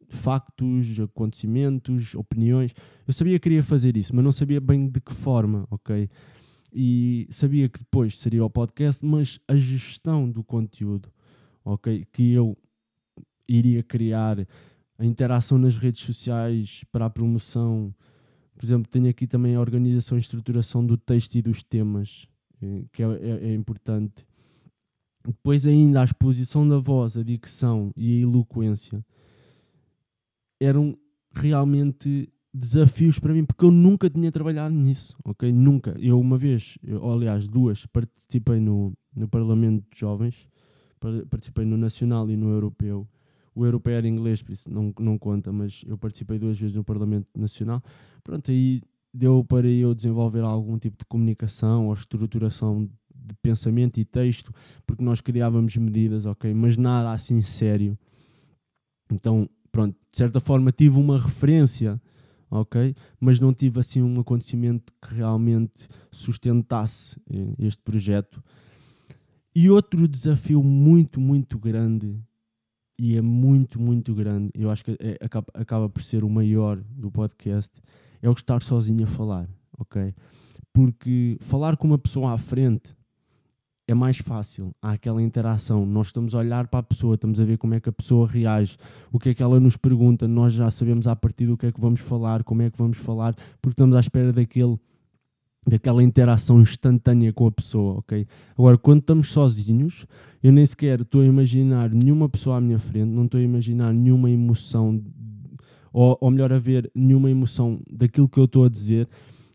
factos, 0.09 0.99
acontecimentos, 0.99 2.15
opiniões. 2.15 2.73
Eu 3.07 3.13
sabia 3.13 3.39
que 3.39 3.43
queria 3.43 3.63
fazer 3.63 3.95
isso, 3.95 4.15
mas 4.15 4.23
não 4.23 4.31
sabia 4.31 4.59
bem 4.59 4.87
de 4.87 4.99
que 4.99 5.13
forma, 5.13 5.65
ok? 5.71 6.09
E 6.73 7.27
sabia 7.29 7.69
que 7.69 7.79
depois 7.79 8.19
seria 8.19 8.43
o 8.43 8.49
podcast, 8.49 9.05
mas 9.05 9.39
a 9.47 9.55
gestão 9.55 10.29
do 10.29 10.43
conteúdo, 10.43 11.09
ok? 11.63 12.05
Que 12.11 12.33
eu 12.33 12.57
iria 13.47 13.83
criar, 13.83 14.45
a 14.97 15.05
interação 15.05 15.57
nas 15.57 15.77
redes 15.77 16.01
sociais 16.01 16.83
para 16.91 17.05
a 17.05 17.09
promoção. 17.09 17.93
Por 18.55 18.65
exemplo, 18.65 18.89
tenho 18.89 19.09
aqui 19.09 19.27
também 19.27 19.55
a 19.55 19.59
organização 19.59 20.17
e 20.17 20.21
estruturação 20.21 20.85
do 20.85 20.97
texto 20.97 21.35
e 21.35 21.41
dos 21.41 21.63
temas 21.63 22.27
que 22.91 23.03
é, 23.03 23.07
é, 23.07 23.49
é 23.49 23.53
importante. 23.53 24.25
Depois 25.25 25.65
ainda 25.65 26.01
a 26.01 26.03
exposição 26.03 26.67
da 26.67 26.77
voz, 26.77 27.17
a 27.17 27.23
dicção 27.23 27.93
e 27.95 28.17
a 28.17 28.21
eloquência 28.21 29.03
eram 30.59 30.97
realmente 31.33 32.29
desafios 32.53 33.17
para 33.19 33.33
mim, 33.33 33.45
porque 33.45 33.65
eu 33.65 33.71
nunca 33.71 34.09
tinha 34.09 34.31
trabalhado 34.31 34.75
nisso, 34.75 35.15
ok? 35.23 35.51
Nunca. 35.51 35.95
Eu 35.99 36.19
uma 36.19 36.37
vez, 36.37 36.77
eu, 36.83 37.09
aliás 37.11 37.47
duas, 37.47 37.85
participei 37.87 38.59
no, 38.59 38.93
no 39.15 39.27
Parlamento 39.27 39.85
de 39.91 39.99
Jovens, 39.99 40.47
participei 41.29 41.65
no 41.65 41.77
Nacional 41.77 42.29
e 42.29 42.37
no 42.37 42.49
Europeu. 42.49 43.07
O 43.55 43.65
Europeu 43.65 43.93
era 43.93 44.07
inglês, 44.07 44.41
por 44.41 44.51
isso 44.51 44.71
não, 44.71 44.93
não 44.99 45.17
conta, 45.17 45.51
mas 45.51 45.83
eu 45.87 45.97
participei 45.97 46.37
duas 46.37 46.59
vezes 46.59 46.75
no 46.75 46.83
Parlamento 46.83 47.27
Nacional. 47.35 47.81
Pronto, 48.23 48.51
aí 48.51 48.81
deu 49.13 49.43
para 49.43 49.67
eu 49.67 49.93
desenvolver 49.93 50.41
algum 50.41 50.77
tipo 50.77 50.97
de 50.97 51.05
comunicação 51.05 51.87
ou 51.87 51.93
estruturação 51.93 52.89
de 53.13 53.33
pensamento 53.41 53.99
e 53.99 54.05
texto, 54.05 54.53
porque 54.85 55.03
nós 55.03 55.21
criávamos 55.21 55.75
medidas, 55.77 56.25
ok, 56.25 56.53
mas 56.53 56.75
nada 56.75 57.11
assim 57.11 57.41
sério. 57.41 57.97
Então, 59.11 59.47
pronto, 59.71 59.95
de 60.11 60.17
certa 60.17 60.39
forma 60.39 60.71
tive 60.71 60.97
uma 60.97 61.19
referência, 61.19 62.01
ok, 62.49 62.95
mas 63.19 63.39
não 63.39 63.53
tive 63.53 63.79
assim 63.79 64.01
um 64.01 64.19
acontecimento 64.19 64.91
que 65.01 65.13
realmente 65.13 65.87
sustentasse 66.11 67.17
eh, 67.31 67.53
este 67.59 67.81
projeto. 67.81 68.43
E 69.55 69.69
outro 69.69 70.07
desafio 70.07 70.63
muito, 70.63 71.21
muito 71.21 71.59
grande 71.59 72.19
e 72.97 73.15
é 73.15 73.21
muito, 73.21 73.79
muito 73.79 74.13
grande. 74.13 74.51
Eu 74.53 74.69
acho 74.69 74.83
que 74.83 74.91
é, 74.99 75.17
acaba, 75.23 75.47
acaba 75.53 75.89
por 75.89 76.01
ser 76.01 76.23
o 76.23 76.29
maior 76.29 76.77
do 76.77 77.11
podcast. 77.11 77.71
É 78.23 78.29
o 78.29 78.31
estar 78.31 78.61
sozinho 78.61 79.03
a 79.03 79.07
falar, 79.07 79.49
ok? 79.77 80.15
Porque 80.71 81.37
falar 81.41 81.75
com 81.75 81.85
uma 81.85 81.97
pessoa 81.97 82.31
à 82.31 82.37
frente 82.37 82.95
é 83.85 83.93
mais 83.93 84.17
fácil, 84.17 84.73
há 84.81 84.93
aquela 84.93 85.21
interação. 85.21 85.85
Nós 85.85 86.07
estamos 86.07 86.33
a 86.33 86.37
olhar 86.37 86.67
para 86.67 86.79
a 86.79 86.83
pessoa, 86.83 87.15
estamos 87.15 87.37
a 87.41 87.43
ver 87.43 87.57
como 87.57 87.73
é 87.73 87.81
que 87.81 87.89
a 87.89 87.91
pessoa 87.91 88.25
reage, 88.25 88.77
o 89.11 89.19
que 89.19 89.29
é 89.29 89.33
que 89.33 89.43
ela 89.43 89.59
nos 89.59 89.75
pergunta, 89.75 90.25
nós 90.25 90.53
já 90.53 90.71
sabemos 90.71 91.05
a 91.05 91.15
partir 91.17 91.47
do 91.47 91.57
que 91.57 91.65
é 91.65 91.71
que 91.71 91.81
vamos 91.81 91.99
falar, 91.99 92.45
como 92.45 92.61
é 92.61 92.69
que 92.69 92.77
vamos 92.77 92.97
falar, 92.97 93.35
porque 93.61 93.73
estamos 93.73 93.93
à 93.93 93.99
espera 93.99 94.31
daquele, 94.31 94.79
daquela 95.67 96.01
interação 96.01 96.61
instantânea 96.61 97.33
com 97.33 97.45
a 97.45 97.51
pessoa, 97.51 97.99
ok? 97.99 98.25
Agora, 98.57 98.77
quando 98.77 99.01
estamos 99.01 99.29
sozinhos, 99.31 100.05
eu 100.41 100.53
nem 100.53 100.65
sequer 100.65 101.01
estou 101.01 101.19
a 101.19 101.25
imaginar 101.25 101.89
nenhuma 101.89 102.29
pessoa 102.29 102.55
à 102.55 102.61
minha 102.61 102.79
frente, 102.79 103.09
não 103.09 103.25
estou 103.25 103.37
a 103.37 103.43
imaginar 103.43 103.93
nenhuma 103.93 104.29
emoção, 104.29 105.03
ou, 105.93 106.17
ou 106.19 106.31
melhor, 106.31 106.51
a 106.51 106.59
ver 106.59 106.91
nenhuma 106.93 107.29
emoção 107.29 107.79
daquilo 107.89 108.27
que 108.27 108.39
eu 108.39 108.45
estou 108.45 108.65
a 108.65 108.69
dizer, 108.69 109.07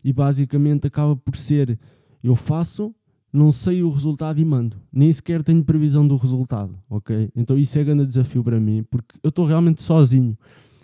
e 0.03 0.11
basicamente 0.11 0.87
acaba 0.87 1.15
por 1.15 1.35
ser 1.35 1.77
eu 2.23 2.35
faço 2.35 2.95
não 3.31 3.51
sei 3.51 3.83
o 3.83 3.89
resultado 3.89 4.39
e 4.39 4.45
mando. 4.45 4.75
Nem 4.91 5.13
sequer 5.13 5.43
tenho 5.43 5.63
previsão 5.63 6.07
do 6.07 6.15
resultado, 6.15 6.75
ok? 6.89 7.29
Então 7.35 7.57
isso 7.57 7.77
é 7.77 7.83
grande 7.83 8.05
desafio 8.05 8.43
para 8.43 8.59
mim, 8.59 8.83
porque 8.89 9.15
eu 9.21 9.29
estou 9.29 9.45
realmente 9.45 9.81
sozinho 9.83 10.35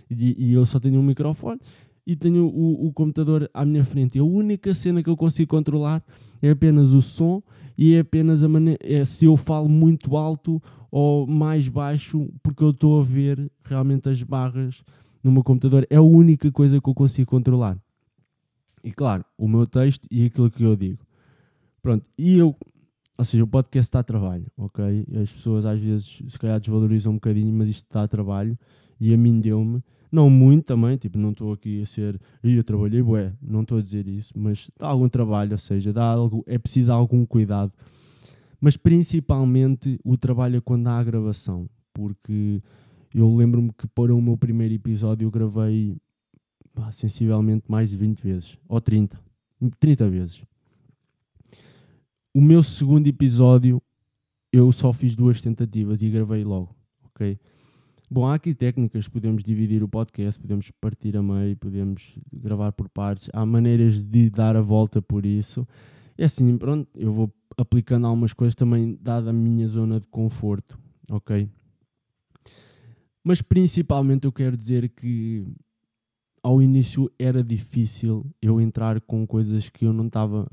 e, 0.09 0.49
e, 0.49 0.53
eu 0.53 0.65
só 0.65 0.79
tenho 0.79 0.99
um 0.99 1.03
microfone 1.03 1.59
e 2.05 2.15
tenho 2.15 2.45
o, 2.45 2.85
o, 2.85 2.93
computador 2.93 3.49
à 3.51 3.65
minha 3.65 3.83
frente. 3.83 4.17
E 4.17 4.19
a 4.19 4.23
única 4.23 4.73
cena 4.75 5.01
que 5.01 5.09
eu 5.09 5.17
consigo 5.17 5.49
controlar 5.49 6.03
é 6.39 6.51
apenas 6.51 6.93
o 6.93 7.01
som 7.01 7.41
e 7.75 7.95
é 7.95 7.99
apenas 7.99 8.43
a 8.43 8.47
maneira, 8.47 8.79
é 8.83 9.03
se 9.03 9.25
eu 9.25 9.35
falo 9.35 9.67
muito 9.67 10.15
alto 10.15 10.61
ou 10.91 11.25
mais 11.25 11.67
baixo, 11.67 12.29
porque 12.43 12.63
eu 12.63 12.69
estou 12.69 13.01
a 13.01 13.03
ver 13.03 13.51
realmente 13.63 14.07
as 14.07 14.21
barras 14.21 14.83
no 15.25 15.31
meu 15.31 15.43
computador. 15.43 15.87
É 15.89 15.95
a 15.95 16.01
única 16.03 16.51
coisa 16.51 16.79
que 16.79 16.87
eu 16.87 16.93
consigo 16.93 17.31
controlar. 17.31 17.79
E 18.83 18.91
claro, 18.91 19.25
o 19.35 19.47
meu 19.47 19.65
texto 19.65 20.07
e 20.11 20.27
aquilo 20.27 20.51
que 20.51 20.61
eu 20.61 20.75
digo. 20.75 21.03
Pronto, 21.81 22.05
e 22.15 22.37
eu, 22.37 22.55
ou 23.17 23.25
seja, 23.25 23.43
o 23.43 23.47
podcast 23.47 23.97
a 23.97 24.03
trabalho, 24.03 24.45
ok? 24.55 25.03
As 25.19 25.31
pessoas 25.31 25.65
às 25.65 25.79
vezes 25.79 26.21
se 26.27 26.37
calhar 26.37 26.59
desvalorizam 26.59 27.13
um 27.13 27.15
bocadinho, 27.15 27.51
mas 27.51 27.69
isto 27.69 27.85
está 27.85 28.03
a 28.03 28.07
trabalho 28.07 28.55
e 29.01 29.11
a 29.15 29.17
mim 29.17 29.41
deu-me, 29.41 29.83
não 30.11 30.29
muito 30.29 30.65
também, 30.65 30.95
tipo, 30.95 31.17
não 31.17 31.31
estou 31.31 31.51
aqui 31.51 31.81
a 31.81 31.85
ser, 31.87 32.21
eu 32.43 32.63
trabalhei, 32.63 33.01
bué, 33.01 33.33
não 33.41 33.63
estou 33.63 33.79
a 33.79 33.81
dizer 33.81 34.07
isso, 34.07 34.31
mas 34.37 34.69
dá 34.79 34.87
algum 34.87 35.09
trabalho, 35.09 35.53
ou 35.53 35.57
seja, 35.57 35.91
dá 35.91 36.03
algo, 36.03 36.43
é 36.47 36.57
preciso 36.57 36.91
algum 36.91 37.25
cuidado, 37.25 37.73
mas 38.61 38.77
principalmente 38.77 39.99
o 40.03 40.15
trabalho 40.17 40.57
é 40.57 40.61
quando 40.61 40.87
há 40.87 40.99
a 40.99 41.03
gravação, 41.03 41.67
porque 41.93 42.61
eu 43.19 43.33
lembro-me 43.33 43.71
que 43.71 43.87
para 43.87 44.13
o 44.13 44.21
meu 44.21 44.37
primeiro 44.37 44.73
episódio 44.73 45.25
eu 45.25 45.31
gravei 45.31 45.95
sensivelmente 46.91 47.63
mais 47.69 47.89
de 47.89 47.95
20 47.95 48.19
vezes, 48.19 48.57
ou 48.67 48.81
30, 48.81 49.17
30 49.79 50.09
vezes. 50.09 50.43
O 52.33 52.41
meu 52.41 52.61
segundo 52.61 53.07
episódio 53.07 53.81
eu 54.51 54.69
só 54.73 54.91
fiz 54.91 55.15
duas 55.15 55.41
tentativas 55.41 56.01
e 56.01 56.09
gravei 56.09 56.43
logo, 56.43 56.75
ok? 57.05 57.39
Bom, 58.11 58.27
há 58.27 58.35
aqui 58.35 58.53
técnicas, 58.53 59.07
podemos 59.07 59.43
dividir 59.43 59.81
o 59.81 59.87
podcast, 59.87 60.39
podemos 60.39 60.69
partir 60.81 61.15
a 61.15 61.23
meio, 61.23 61.55
podemos 61.55 62.17
gravar 62.31 62.73
por 62.73 62.89
partes, 62.89 63.29
há 63.33 63.45
maneiras 63.45 64.01
de 64.03 64.29
dar 64.29 64.57
a 64.57 64.61
volta 64.61 65.01
por 65.01 65.25
isso. 65.25 65.65
É 66.17 66.25
assim, 66.25 66.57
pronto, 66.57 66.89
eu 66.93 67.13
vou 67.13 67.33
aplicando 67.57 68.07
algumas 68.07 68.33
coisas 68.33 68.55
também, 68.55 68.97
dada 69.01 69.29
a 69.29 69.33
minha 69.33 69.67
zona 69.67 70.01
de 70.01 70.07
conforto, 70.07 70.77
ok? 71.09 71.49
Mas 73.25 73.41
principalmente 73.41 74.25
eu 74.25 74.31
quero 74.31 74.55
dizer 74.55 74.87
que 74.87 75.43
ao 76.43 76.61
início 76.61 77.11
era 77.17 77.43
difícil 77.43 78.23
eu 78.39 78.61
entrar 78.61 79.01
com 79.01 79.25
coisas 79.25 79.67
que 79.67 79.83
eu 79.83 79.91
não 79.91 80.05
estava 80.05 80.47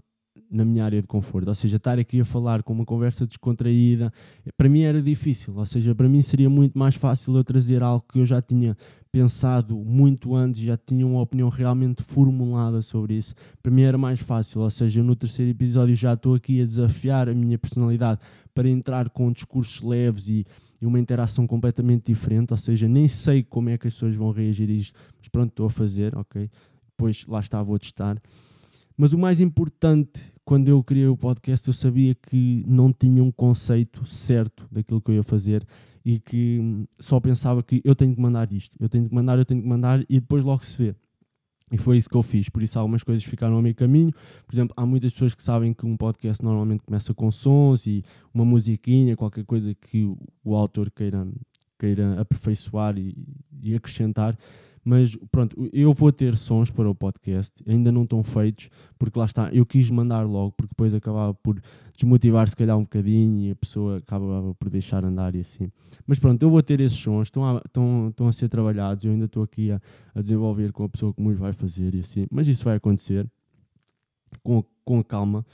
na 0.50 0.64
minha 0.64 0.82
área 0.82 1.02
de 1.02 1.06
conforto. 1.06 1.48
Ou 1.48 1.54
seja, 1.54 1.76
estar 1.76 1.98
aqui 1.98 2.22
a 2.22 2.24
falar 2.24 2.62
com 2.62 2.72
uma 2.72 2.86
conversa 2.86 3.26
descontraída, 3.26 4.10
para 4.56 4.70
mim 4.70 4.82
era 4.84 5.02
difícil. 5.02 5.54
Ou 5.54 5.66
seja, 5.66 5.94
para 5.94 6.08
mim 6.08 6.22
seria 6.22 6.48
muito 6.48 6.78
mais 6.78 6.94
fácil 6.94 7.36
eu 7.36 7.44
trazer 7.44 7.82
algo 7.82 8.06
que 8.10 8.20
eu 8.20 8.24
já 8.24 8.40
tinha 8.40 8.74
pensado 9.12 9.76
muito 9.76 10.34
antes, 10.34 10.62
já 10.62 10.78
tinha 10.78 11.06
uma 11.06 11.20
opinião 11.20 11.50
realmente 11.50 12.02
formulada 12.02 12.80
sobre 12.80 13.18
isso. 13.18 13.34
Para 13.62 13.70
mim 13.70 13.82
era 13.82 13.98
mais 13.98 14.18
fácil. 14.18 14.62
Ou 14.62 14.70
seja, 14.70 15.02
no 15.02 15.14
terceiro 15.14 15.50
episódio 15.50 15.94
já 15.94 16.14
estou 16.14 16.34
aqui 16.34 16.62
a 16.62 16.64
desafiar 16.64 17.28
a 17.28 17.34
minha 17.34 17.58
personalidade 17.58 18.18
para 18.54 18.66
entrar 18.66 19.10
com 19.10 19.30
discursos 19.30 19.82
leves 19.82 20.28
e, 20.28 20.46
e 20.82 20.86
uma 20.86 20.98
interação 20.98 21.46
completamente 21.46 22.06
diferente. 22.06 22.52
Ou 22.52 22.58
seja, 22.58 22.88
nem 22.88 23.06
sei 23.06 23.44
como 23.44 23.70
é 23.70 23.78
que 23.78 23.86
as 23.86 23.94
pessoas 23.94 24.16
vão 24.16 24.32
reagir 24.32 24.68
a 24.68 24.72
isto, 24.72 24.98
mas 25.16 25.28
pronto, 25.28 25.50
estou 25.50 25.66
a 25.66 25.70
fazer, 25.70 26.14
ok? 26.18 26.50
Depois 26.90 27.24
lá 27.26 27.38
está, 27.38 27.62
vou 27.62 27.78
testar. 27.78 28.20
Mas 28.96 29.12
o 29.12 29.18
mais 29.18 29.40
importante, 29.40 30.20
quando 30.44 30.68
eu 30.68 30.82
criei 30.82 31.06
o 31.06 31.16
podcast, 31.16 31.66
eu 31.68 31.72
sabia 31.72 32.14
que 32.16 32.64
não 32.66 32.92
tinha 32.92 33.22
um 33.22 33.30
conceito 33.30 34.04
certo 34.04 34.66
daquilo 34.70 35.00
que 35.00 35.12
eu 35.12 35.14
ia 35.14 35.22
fazer 35.22 35.64
e 36.04 36.18
que 36.18 36.84
só 36.98 37.20
pensava 37.20 37.62
que 37.62 37.80
eu 37.84 37.94
tenho 37.94 38.14
que 38.14 38.20
mandar 38.20 38.52
isto, 38.52 38.76
eu 38.80 38.88
tenho 38.88 39.08
que 39.08 39.14
mandar, 39.14 39.38
eu 39.38 39.44
tenho 39.44 39.62
que 39.62 39.68
mandar 39.68 40.04
e 40.08 40.18
depois 40.18 40.44
logo 40.44 40.64
se 40.64 40.76
vê. 40.76 40.96
E 41.72 41.78
foi 41.78 41.96
isso 41.96 42.08
que 42.08 42.16
eu 42.16 42.22
fiz, 42.22 42.50
por 42.50 42.62
isso 42.62 42.78
algumas 42.78 43.02
coisas 43.02 43.24
ficaram 43.24 43.56
a 43.56 43.62
meio 43.62 43.74
caminho. 43.74 44.12
Por 44.46 44.54
exemplo, 44.54 44.74
há 44.76 44.84
muitas 44.84 45.14
pessoas 45.14 45.34
que 45.34 45.42
sabem 45.42 45.72
que 45.72 45.86
um 45.86 45.96
podcast 45.96 46.44
normalmente 46.44 46.82
começa 46.82 47.14
com 47.14 47.30
sons 47.32 47.86
e 47.86 48.04
uma 48.32 48.44
musiquinha, 48.44 49.16
qualquer 49.16 49.44
coisa 49.46 49.74
que 49.74 50.04
o, 50.44 50.54
autor 50.54 50.90
queira, 50.90 51.26
queira 51.78 52.20
aperfeiçoar 52.20 52.98
e, 52.98 53.16
e 53.62 53.74
acrescentar. 53.74 54.38
Mas 54.84 55.16
pronto, 55.30 55.70
eu 55.72 55.92
vou 55.92 56.10
ter 56.10 56.36
sons 56.36 56.70
para 56.70 56.90
o 56.90 56.94
podcast, 56.94 57.52
ainda 57.66 57.92
não 57.92 58.02
estão 58.02 58.22
feitos, 58.24 58.68
porque 58.98 59.16
lá 59.16 59.26
está, 59.26 59.48
eu 59.52 59.64
quis 59.64 59.88
mandar 59.88 60.26
logo, 60.26 60.52
porque 60.52 60.70
depois 60.70 60.92
acabava 60.92 61.32
por 61.34 61.62
desmotivar 61.94 62.48
se 62.48 62.56
calhar 62.56 62.76
um 62.76 62.82
bocadinho 62.82 63.46
e 63.46 63.50
a 63.52 63.54
pessoa 63.54 63.98
acabava 63.98 64.52
por 64.54 64.68
deixar 64.68 65.04
andar 65.04 65.36
e 65.36 65.40
assim. 65.40 65.70
Mas 66.04 66.18
pronto, 66.18 66.42
eu 66.42 66.50
vou 66.50 66.60
ter 66.62 66.80
esses 66.80 66.98
sons, 66.98 67.28
estão 67.28 67.44
a, 67.44 67.62
estão, 67.64 68.08
estão 68.08 68.26
a 68.26 68.32
ser 68.32 68.48
trabalhados, 68.48 69.04
eu 69.04 69.12
ainda 69.12 69.26
estou 69.26 69.44
aqui 69.44 69.70
a, 69.70 69.80
a 70.14 70.20
desenvolver 70.20 70.72
com 70.72 70.82
a 70.82 70.88
pessoa 70.88 71.14
que 71.14 71.22
me 71.22 71.34
vai 71.34 71.52
fazer 71.52 71.94
e 71.94 72.00
assim, 72.00 72.26
mas 72.28 72.48
isso 72.48 72.64
vai 72.64 72.76
acontecer 72.76 73.30
com, 74.42 74.64
com 74.84 75.02
calma, 75.04 75.46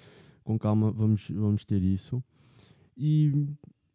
com 0.42 0.58
calma 0.58 0.90
vamos, 0.90 1.28
vamos 1.30 1.66
ter 1.66 1.82
isso. 1.82 2.22
E, 2.96 3.46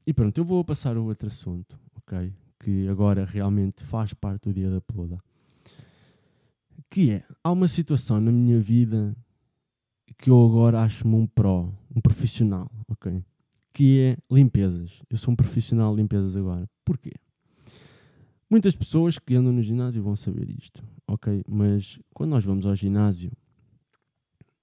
e 0.05 0.13
pronto, 0.13 0.37
eu 0.37 0.45
vou 0.45 0.63
passar 0.63 0.95
a 0.95 1.01
outro 1.01 1.27
assunto, 1.27 1.75
ok? 1.97 2.31
Que 2.63 2.87
agora 2.87 3.25
realmente 3.25 3.83
faz 3.83 4.13
parte 4.13 4.43
do 4.43 4.53
dia 4.53 4.69
da 4.69 4.79
peluda. 4.79 5.19
Que 6.89 7.11
é, 7.11 7.23
há 7.43 7.51
uma 7.51 7.67
situação 7.67 8.21
na 8.21 8.31
minha 8.31 8.59
vida 8.59 9.15
que 10.17 10.29
eu 10.29 10.45
agora 10.45 10.81
acho-me 10.81 11.15
um 11.15 11.27
pró, 11.27 11.69
um 11.93 11.99
profissional, 11.99 12.71
ok? 12.87 13.21
Que 13.73 13.99
é 13.99 14.17
limpezas. 14.31 15.01
Eu 15.09 15.17
sou 15.17 15.33
um 15.33 15.35
profissional 15.35 15.93
de 15.93 16.01
limpezas 16.01 16.37
agora. 16.37 16.69
Porquê? 16.85 17.11
Muitas 18.49 18.75
pessoas 18.75 19.19
que 19.19 19.35
andam 19.35 19.51
no 19.51 19.61
ginásio 19.61 20.01
vão 20.01 20.15
saber 20.15 20.49
isto, 20.49 20.81
ok? 21.07 21.43
Mas 21.49 21.99
quando 22.13 22.29
nós 22.29 22.45
vamos 22.45 22.65
ao 22.65 22.75
ginásio, 22.75 23.31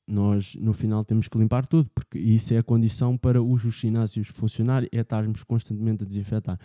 nós 0.07 0.55
no 0.55 0.73
final 0.73 1.05
temos 1.05 1.29
que 1.29 1.37
limpar 1.37 1.67
tudo, 1.67 1.91
porque 1.95 2.19
isso 2.19 2.55
é 2.55 2.59
a 2.59 2.63
condição 2.63 3.19
para 3.19 3.43
os 3.43 3.61
ginásios 3.75 4.29
funcionarem, 4.29 4.89
é 4.91 5.01
estarmos 5.01 5.45
constantemente 5.45 6.05
a 6.05 6.07
desinfetar 6.07 6.59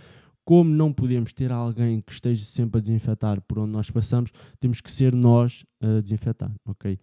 como 0.46 0.70
não 0.70 0.94
podemos 0.94 1.34
ter 1.34 1.52
alguém 1.52 2.00
que 2.00 2.14
esteja 2.14 2.46
sempre 2.46 2.78
a 2.78 2.82
desinfetar 2.82 3.42
por 3.42 3.58
onde 3.58 3.72
nós 3.72 3.90
passamos, 3.90 4.32
temos 4.60 4.80
que 4.80 4.92
ser 4.92 5.14
nós 5.14 5.66
a 5.82 6.00
desinfetar, 6.02 6.54
ok? 6.64 7.00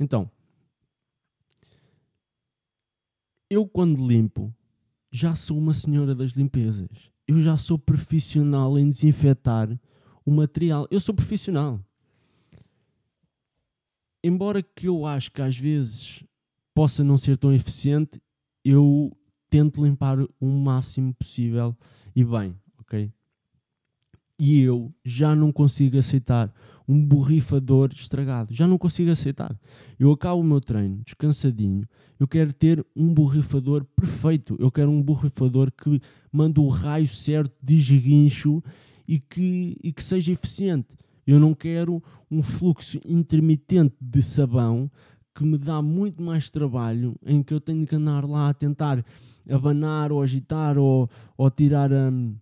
Então, 0.00 0.30
eu 3.50 3.68
quando 3.68 4.06
limpo, 4.06 4.52
já 5.12 5.34
sou 5.34 5.58
uma 5.58 5.74
senhora 5.74 6.14
das 6.14 6.32
limpezas. 6.32 6.88
Eu 7.26 7.42
já 7.42 7.58
sou 7.58 7.78
profissional 7.78 8.78
em 8.78 8.90
desinfetar 8.90 9.78
o 10.24 10.30
material. 10.30 10.88
Eu 10.90 10.98
sou 10.98 11.14
profissional. 11.14 11.78
Embora 14.24 14.62
que 14.62 14.88
eu 14.88 15.04
acho 15.04 15.30
que 15.30 15.42
às 15.42 15.56
vezes 15.56 16.24
possa 16.74 17.04
não 17.04 17.18
ser 17.18 17.36
tão 17.36 17.52
eficiente, 17.52 18.20
eu 18.64 19.14
tento 19.50 19.84
limpar 19.84 20.18
o 20.40 20.46
máximo 20.46 21.12
possível 21.14 21.76
e 22.16 22.24
bem 22.24 22.56
ok? 22.88 23.12
E 24.40 24.62
eu 24.62 24.94
já 25.04 25.34
não 25.34 25.52
consigo 25.52 25.98
aceitar 25.98 26.52
um 26.88 27.04
borrifador 27.04 27.90
estragado. 27.92 28.54
Já 28.54 28.66
não 28.66 28.78
consigo 28.78 29.10
aceitar. 29.10 29.54
Eu 29.98 30.10
acabo 30.12 30.40
o 30.40 30.44
meu 30.44 30.60
treino 30.60 31.02
descansadinho. 31.04 31.86
Eu 32.18 32.26
quero 32.26 32.52
ter 32.52 32.84
um 32.96 33.12
borrifador 33.12 33.84
perfeito. 33.84 34.56
Eu 34.58 34.70
quero 34.70 34.90
um 34.90 35.02
borrifador 35.02 35.70
que 35.70 36.00
manda 36.32 36.60
o 36.60 36.68
raio 36.68 37.08
certo 37.08 37.54
de 37.62 37.76
esguincho 37.76 38.62
e 39.06 39.18
que, 39.18 39.76
e 39.82 39.92
que 39.92 40.02
seja 40.02 40.32
eficiente. 40.32 40.88
Eu 41.26 41.38
não 41.38 41.52
quero 41.52 42.02
um 42.30 42.42
fluxo 42.42 43.00
intermitente 43.04 43.96
de 44.00 44.22
sabão 44.22 44.90
que 45.34 45.44
me 45.44 45.58
dá 45.58 45.82
muito 45.82 46.22
mais 46.22 46.48
trabalho, 46.48 47.14
em 47.24 47.42
que 47.42 47.52
eu 47.52 47.60
tenho 47.60 47.86
que 47.86 47.94
andar 47.94 48.24
lá 48.24 48.48
a 48.48 48.54
tentar 48.54 49.04
abanar 49.48 50.10
ou 50.10 50.22
agitar 50.22 50.78
ou, 50.78 51.08
ou 51.36 51.50
tirar 51.50 51.92
a. 51.92 52.08
Um, 52.08 52.34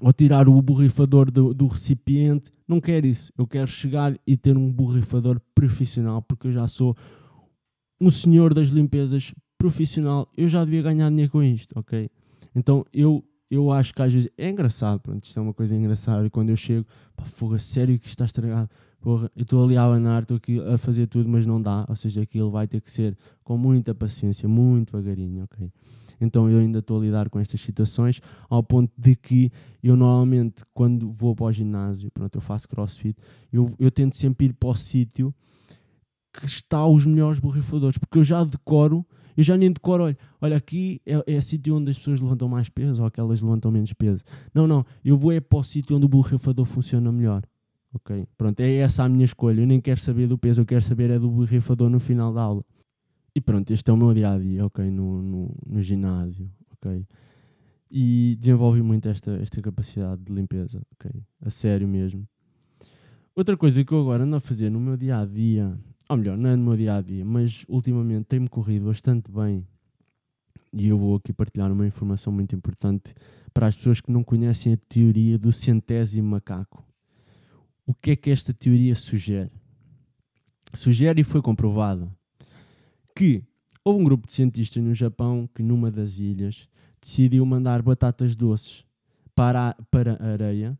ou 0.00 0.12
tirar 0.12 0.48
o 0.48 0.62
borrifador 0.62 1.30
do, 1.30 1.52
do 1.52 1.66
recipiente. 1.66 2.52
Não 2.66 2.80
quero 2.80 3.06
isso. 3.06 3.32
Eu 3.36 3.46
quero 3.46 3.66
chegar 3.66 4.18
e 4.26 4.36
ter 4.36 4.56
um 4.56 4.70
borrifador 4.70 5.40
profissional, 5.54 6.22
porque 6.22 6.48
eu 6.48 6.52
já 6.52 6.66
sou 6.68 6.96
um 8.00 8.10
senhor 8.10 8.54
das 8.54 8.68
limpezas 8.68 9.34
profissional. 9.56 10.30
Eu 10.36 10.48
já 10.48 10.64
devia 10.64 10.82
ganhar 10.82 11.08
dinheiro 11.10 11.30
com 11.32 11.42
isto, 11.42 11.78
ok? 11.78 12.08
Então 12.54 12.84
eu, 12.92 13.24
eu 13.50 13.72
acho 13.72 13.94
que 13.94 14.02
às 14.02 14.12
vezes 14.12 14.30
é 14.36 14.48
engraçado, 14.48 15.00
pronto, 15.00 15.24
isto 15.24 15.38
é 15.38 15.42
uma 15.42 15.54
coisa 15.54 15.74
engraçada. 15.74 16.26
E 16.26 16.30
quando 16.30 16.50
eu 16.50 16.56
chego, 16.56 16.86
pá, 17.16 17.24
fogo, 17.24 17.58
sério 17.58 17.98
que 17.98 18.06
isto 18.06 18.14
está 18.14 18.24
estragado. 18.24 18.70
Porra, 19.00 19.30
eu 19.36 19.42
estou 19.42 19.64
ali 19.64 19.76
a 19.76 19.84
abanar, 19.84 20.22
estou 20.22 20.36
aqui 20.36 20.60
a 20.60 20.76
fazer 20.76 21.06
tudo, 21.06 21.28
mas 21.28 21.46
não 21.46 21.60
dá. 21.60 21.86
Ou 21.88 21.96
seja, 21.96 22.22
aquilo 22.22 22.50
vai 22.50 22.66
ter 22.66 22.80
que 22.80 22.90
ser 22.90 23.16
com 23.42 23.56
muita 23.56 23.94
paciência, 23.94 24.48
muito 24.48 24.96
devagarinho, 24.96 25.44
ok? 25.44 25.70
Então 26.20 26.48
eu 26.50 26.58
ainda 26.58 26.80
estou 26.80 26.98
a 26.98 27.00
lidar 27.00 27.28
com 27.28 27.38
estas 27.38 27.60
situações, 27.60 28.20
ao 28.48 28.62
ponto 28.62 28.92
de 28.96 29.14
que 29.14 29.50
eu 29.82 29.96
normalmente, 29.96 30.62
quando 30.74 31.10
vou 31.10 31.34
para 31.34 31.46
o 31.46 31.52
ginásio, 31.52 32.10
pronto, 32.10 32.34
eu 32.34 32.40
faço 32.40 32.68
crossfit, 32.68 33.16
eu, 33.52 33.74
eu 33.78 33.90
tento 33.90 34.16
sempre 34.16 34.46
ir 34.46 34.52
para 34.52 34.68
o 34.68 34.74
sítio 34.74 35.34
que 36.32 36.46
está 36.46 36.86
os 36.86 37.06
melhores 37.06 37.38
borrifadores, 37.38 37.98
porque 37.98 38.18
eu 38.18 38.24
já 38.24 38.44
decoro, 38.44 39.04
eu 39.36 39.42
já 39.42 39.56
nem 39.56 39.72
decoro, 39.72 40.04
olha, 40.04 40.18
olha 40.40 40.56
aqui 40.56 41.00
é, 41.06 41.22
é 41.26 41.40
sítio 41.40 41.76
onde 41.76 41.90
as 41.90 41.98
pessoas 41.98 42.20
levantam 42.20 42.48
mais 42.48 42.68
peso 42.68 43.02
ou 43.02 43.06
aquelas 43.06 43.40
levantam 43.40 43.70
menos 43.70 43.92
peso. 43.92 44.22
Não, 44.52 44.66
não, 44.66 44.84
eu 45.04 45.16
vou 45.16 45.32
é 45.32 45.40
para 45.40 45.58
o 45.58 45.62
sítio 45.62 45.96
onde 45.96 46.06
o 46.06 46.08
borrifador 46.08 46.64
funciona 46.64 47.10
melhor. 47.10 47.42
Ok, 47.94 48.26
pronto, 48.36 48.60
é 48.60 48.74
essa 48.74 49.02
a 49.04 49.08
minha 49.08 49.24
escolha. 49.24 49.62
Eu 49.62 49.66
nem 49.66 49.80
quero 49.80 50.00
saber 50.00 50.26
do 50.26 50.36
peso, 50.36 50.60
eu 50.60 50.66
quero 50.66 50.82
saber 50.82 51.10
é 51.10 51.18
do 51.18 51.30
borrifador 51.30 51.88
no 51.88 51.98
final 51.98 52.32
da 52.32 52.42
aula. 52.42 52.64
E 53.34 53.40
pronto, 53.40 53.70
este 53.70 53.88
é 53.90 53.92
o 53.92 53.96
meu 53.96 54.12
dia 54.12 54.32
a 54.32 54.38
dia, 54.38 54.66
ok, 54.66 54.90
no, 54.90 55.22
no, 55.22 55.54
no 55.66 55.82
ginásio, 55.82 56.50
ok. 56.72 57.06
E 57.90 58.36
desenvolvi 58.38 58.82
muito 58.82 59.08
esta, 59.08 59.32
esta 59.36 59.60
capacidade 59.62 60.22
de 60.22 60.32
limpeza, 60.32 60.80
ok, 60.92 61.10
a 61.42 61.50
sério 61.50 61.86
mesmo. 61.86 62.26
Outra 63.34 63.56
coisa 63.56 63.84
que 63.84 63.92
eu 63.92 64.00
agora 64.00 64.24
ando 64.24 64.36
a 64.36 64.40
fazer 64.40 64.70
no 64.70 64.80
meu 64.80 64.96
dia 64.96 65.20
a 65.20 65.24
dia, 65.24 65.78
ou 66.08 66.16
melhor, 66.16 66.36
não 66.36 66.50
é 66.50 66.56
no 66.56 66.64
meu 66.64 66.76
dia 66.76 66.96
a 66.96 67.00
dia, 67.00 67.24
mas 67.24 67.64
ultimamente 67.68 68.24
tem-me 68.24 68.48
corrido 68.48 68.86
bastante 68.86 69.30
bem. 69.30 69.64
E 70.72 70.88
eu 70.88 70.98
vou 70.98 71.16
aqui 71.16 71.32
partilhar 71.32 71.70
uma 71.70 71.86
informação 71.86 72.32
muito 72.32 72.54
importante 72.54 73.14
para 73.54 73.66
as 73.66 73.76
pessoas 73.76 74.00
que 74.00 74.10
não 74.10 74.24
conhecem 74.24 74.72
a 74.72 74.76
teoria 74.76 75.38
do 75.38 75.52
centésimo 75.52 76.28
macaco. 76.28 76.84
O 77.86 77.94
que 77.94 78.10
é 78.10 78.16
que 78.16 78.30
esta 78.30 78.52
teoria 78.52 78.94
sugere? 78.94 79.50
Sugere 80.74 81.20
e 81.20 81.24
foi 81.24 81.40
comprovado 81.40 82.12
que 83.18 83.42
houve 83.84 84.00
um 84.00 84.04
grupo 84.04 84.28
de 84.28 84.32
cientistas 84.32 84.80
no 84.80 84.94
Japão 84.94 85.50
que, 85.52 85.60
numa 85.60 85.90
das 85.90 86.20
ilhas, 86.20 86.68
decidiu 87.00 87.44
mandar 87.44 87.82
batatas 87.82 88.36
doces 88.36 88.86
para 89.34 89.70
a, 89.70 89.74
para 89.90 90.16
a 90.20 90.26
areia 90.28 90.78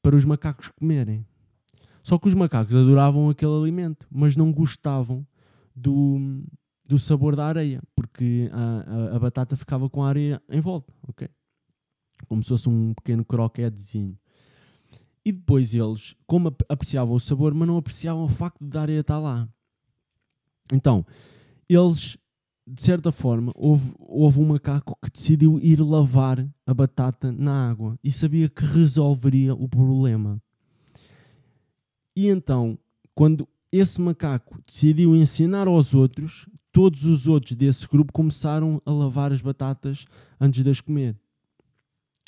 para 0.00 0.16
os 0.16 0.24
macacos 0.24 0.68
comerem. 0.68 1.26
Só 2.02 2.18
que 2.18 2.26
os 2.26 2.32
macacos 2.32 2.74
adoravam 2.74 3.28
aquele 3.28 3.52
alimento, 3.52 4.06
mas 4.10 4.34
não 4.34 4.50
gostavam 4.50 5.26
do, 5.76 6.42
do 6.86 6.98
sabor 6.98 7.36
da 7.36 7.44
areia, 7.44 7.82
porque 7.94 8.48
a, 8.50 9.12
a, 9.12 9.16
a 9.16 9.18
batata 9.18 9.54
ficava 9.54 9.90
com 9.90 10.02
a 10.02 10.08
areia 10.08 10.40
em 10.48 10.60
volta, 10.60 10.90
ok? 11.06 11.28
Como 12.26 12.42
se 12.42 12.48
fosse 12.48 12.66
um 12.66 12.94
pequeno 12.94 13.26
croquetezinho. 13.26 14.18
E 15.22 15.32
depois 15.32 15.74
eles, 15.74 16.16
como 16.26 16.48
apreciavam 16.66 17.14
o 17.14 17.20
sabor, 17.20 17.52
mas 17.52 17.68
não 17.68 17.76
apreciavam 17.76 18.24
o 18.24 18.28
facto 18.28 18.64
de 18.64 18.78
a 18.78 18.80
areia 18.80 19.00
estar 19.00 19.18
lá. 19.18 19.46
Então, 20.72 21.04
eles, 21.68 22.16
de 22.66 22.82
certa 22.82 23.12
forma, 23.12 23.52
houve, 23.54 23.92
houve 23.98 24.40
um 24.40 24.46
macaco 24.46 24.96
que 25.02 25.10
decidiu 25.10 25.58
ir 25.60 25.80
lavar 25.80 26.46
a 26.66 26.74
batata 26.74 27.30
na 27.30 27.70
água 27.70 27.98
e 28.02 28.10
sabia 28.10 28.48
que 28.48 28.64
resolveria 28.64 29.54
o 29.54 29.68
problema. 29.68 30.40
E 32.16 32.26
então, 32.28 32.78
quando 33.14 33.46
esse 33.70 34.00
macaco 34.00 34.60
decidiu 34.66 35.14
ensinar 35.14 35.68
aos 35.68 35.94
outros, 35.94 36.48
todos 36.72 37.04
os 37.04 37.26
outros 37.26 37.54
desse 37.54 37.86
grupo 37.86 38.12
começaram 38.12 38.80
a 38.84 38.90
lavar 38.90 39.32
as 39.32 39.40
batatas 39.40 40.06
antes 40.40 40.62
de 40.62 40.70
as 40.70 40.80
comer. 40.80 41.16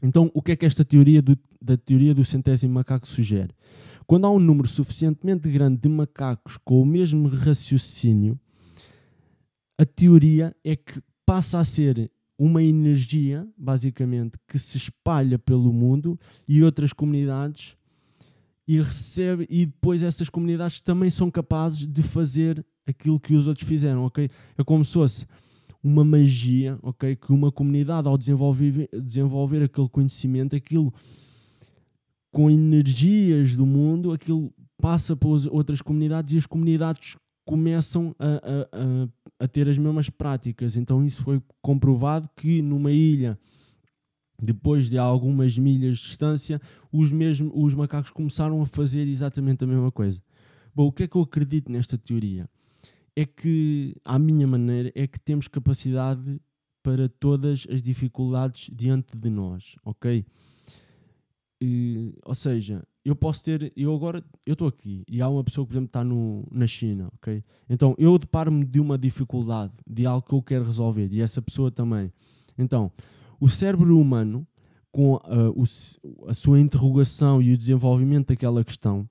Então, 0.02 0.30
o 0.34 0.42
que 0.42 0.52
é 0.52 0.56
que 0.56 0.66
esta 0.66 0.84
teoria 0.84 1.20
do, 1.20 1.38
da 1.60 1.76
teoria 1.76 2.14
do 2.14 2.24
centésimo 2.24 2.72
macaco 2.72 3.06
sugere? 3.06 3.54
Quando 4.06 4.26
há 4.26 4.30
um 4.30 4.40
número 4.40 4.66
suficientemente 4.66 5.48
grande 5.48 5.80
de 5.80 5.88
macacos 5.88 6.56
com 6.56 6.80
o 6.80 6.86
mesmo 6.86 7.28
raciocínio, 7.28 8.38
a 9.80 9.86
teoria 9.86 10.54
é 10.62 10.76
que 10.76 11.00
passa 11.24 11.58
a 11.58 11.64
ser 11.64 12.10
uma 12.38 12.62
energia, 12.62 13.48
basicamente, 13.56 14.38
que 14.46 14.58
se 14.58 14.76
espalha 14.76 15.38
pelo 15.38 15.72
mundo 15.72 16.20
e 16.46 16.62
outras 16.62 16.92
comunidades 16.92 17.78
e 18.68 18.78
recebe 18.78 19.46
e 19.48 19.64
depois 19.64 20.02
essas 20.02 20.28
comunidades 20.28 20.80
também 20.80 21.08
são 21.08 21.30
capazes 21.30 21.86
de 21.86 22.02
fazer 22.02 22.62
aquilo 22.86 23.18
que 23.18 23.34
os 23.34 23.46
outros 23.46 23.66
fizeram, 23.66 24.04
ok? 24.04 24.28
É 24.58 24.62
como 24.62 24.84
se 24.84 24.92
fosse 24.92 25.26
uma 25.82 26.04
magia, 26.04 26.78
ok? 26.82 27.16
Que 27.16 27.32
uma 27.32 27.50
comunidade, 27.50 28.06
ao 28.06 28.18
desenvolver, 28.18 28.86
desenvolver 29.02 29.62
aquele 29.62 29.88
conhecimento, 29.88 30.54
aquilo 30.54 30.92
com 32.30 32.50
energias 32.50 33.56
do 33.56 33.64
mundo, 33.64 34.12
aquilo 34.12 34.52
passa 34.76 35.16
para 35.16 35.28
outras 35.50 35.80
comunidades 35.80 36.34
e 36.34 36.36
as 36.36 36.44
comunidades 36.44 37.16
começam 37.50 38.14
a, 38.18 38.26
a, 38.26 38.60
a, 38.72 39.08
a 39.40 39.48
ter 39.48 39.68
as 39.68 39.78
mesmas 39.78 40.08
práticas. 40.08 40.76
Então, 40.76 41.04
isso 41.04 41.22
foi 41.24 41.42
comprovado 41.60 42.28
que 42.36 42.62
numa 42.62 42.92
ilha 42.92 43.36
depois 44.42 44.88
de 44.88 44.96
algumas 44.96 45.58
milhas 45.58 45.98
de 45.98 46.04
distância, 46.04 46.60
os, 46.90 47.12
mesmos, 47.12 47.52
os 47.54 47.74
macacos 47.74 48.10
começaram 48.10 48.62
a 48.62 48.66
fazer 48.66 49.06
exatamente 49.06 49.64
a 49.64 49.66
mesma 49.66 49.90
coisa. 49.90 50.22
Bom, 50.74 50.86
o 50.86 50.92
que 50.92 51.02
é 51.02 51.08
que 51.08 51.16
eu 51.16 51.20
acredito 51.20 51.70
nesta 51.70 51.98
teoria? 51.98 52.48
é 53.16 53.26
que, 53.26 53.96
à 54.04 54.18
minha 54.18 54.46
maneira, 54.46 54.90
é 54.94 55.06
que 55.06 55.18
temos 55.18 55.48
capacidade 55.48 56.40
para 56.82 57.08
todas 57.08 57.66
as 57.70 57.82
dificuldades 57.82 58.70
diante 58.72 59.16
de 59.16 59.28
nós, 59.28 59.76
ok? 59.84 60.24
E, 61.60 62.14
ou 62.24 62.34
seja, 62.34 62.82
eu 63.04 63.16
posso 63.16 63.42
ter, 63.42 63.72
eu 63.76 63.94
agora, 63.94 64.22
eu 64.44 64.52
estou 64.52 64.68
aqui 64.68 65.04
e 65.08 65.22
há 65.22 65.28
uma 65.28 65.42
pessoa 65.42 65.66
que, 65.66 65.72
por 65.72 65.74
exemplo, 65.74 65.86
está 65.86 66.04
na 66.50 66.66
China, 66.66 67.08
ok? 67.14 67.42
Então, 67.68 67.94
eu 67.98 68.18
deparo-me 68.18 68.64
de 68.64 68.78
uma 68.78 68.98
dificuldade, 68.98 69.72
de 69.86 70.04
algo 70.04 70.26
que 70.26 70.34
eu 70.34 70.42
quero 70.42 70.64
resolver 70.64 71.08
e 71.10 71.20
essa 71.20 71.40
pessoa 71.40 71.70
também. 71.70 72.12
Então, 72.58 72.92
o 73.40 73.48
cérebro 73.48 73.98
humano, 73.98 74.46
com 74.92 75.14
uh, 75.14 75.50
o, 75.56 76.28
a 76.28 76.34
sua 76.34 76.60
interrogação 76.60 77.40
e 77.40 77.52
o 77.52 77.58
desenvolvimento 77.58 78.28
daquela 78.28 78.62
questão, 78.62 79.08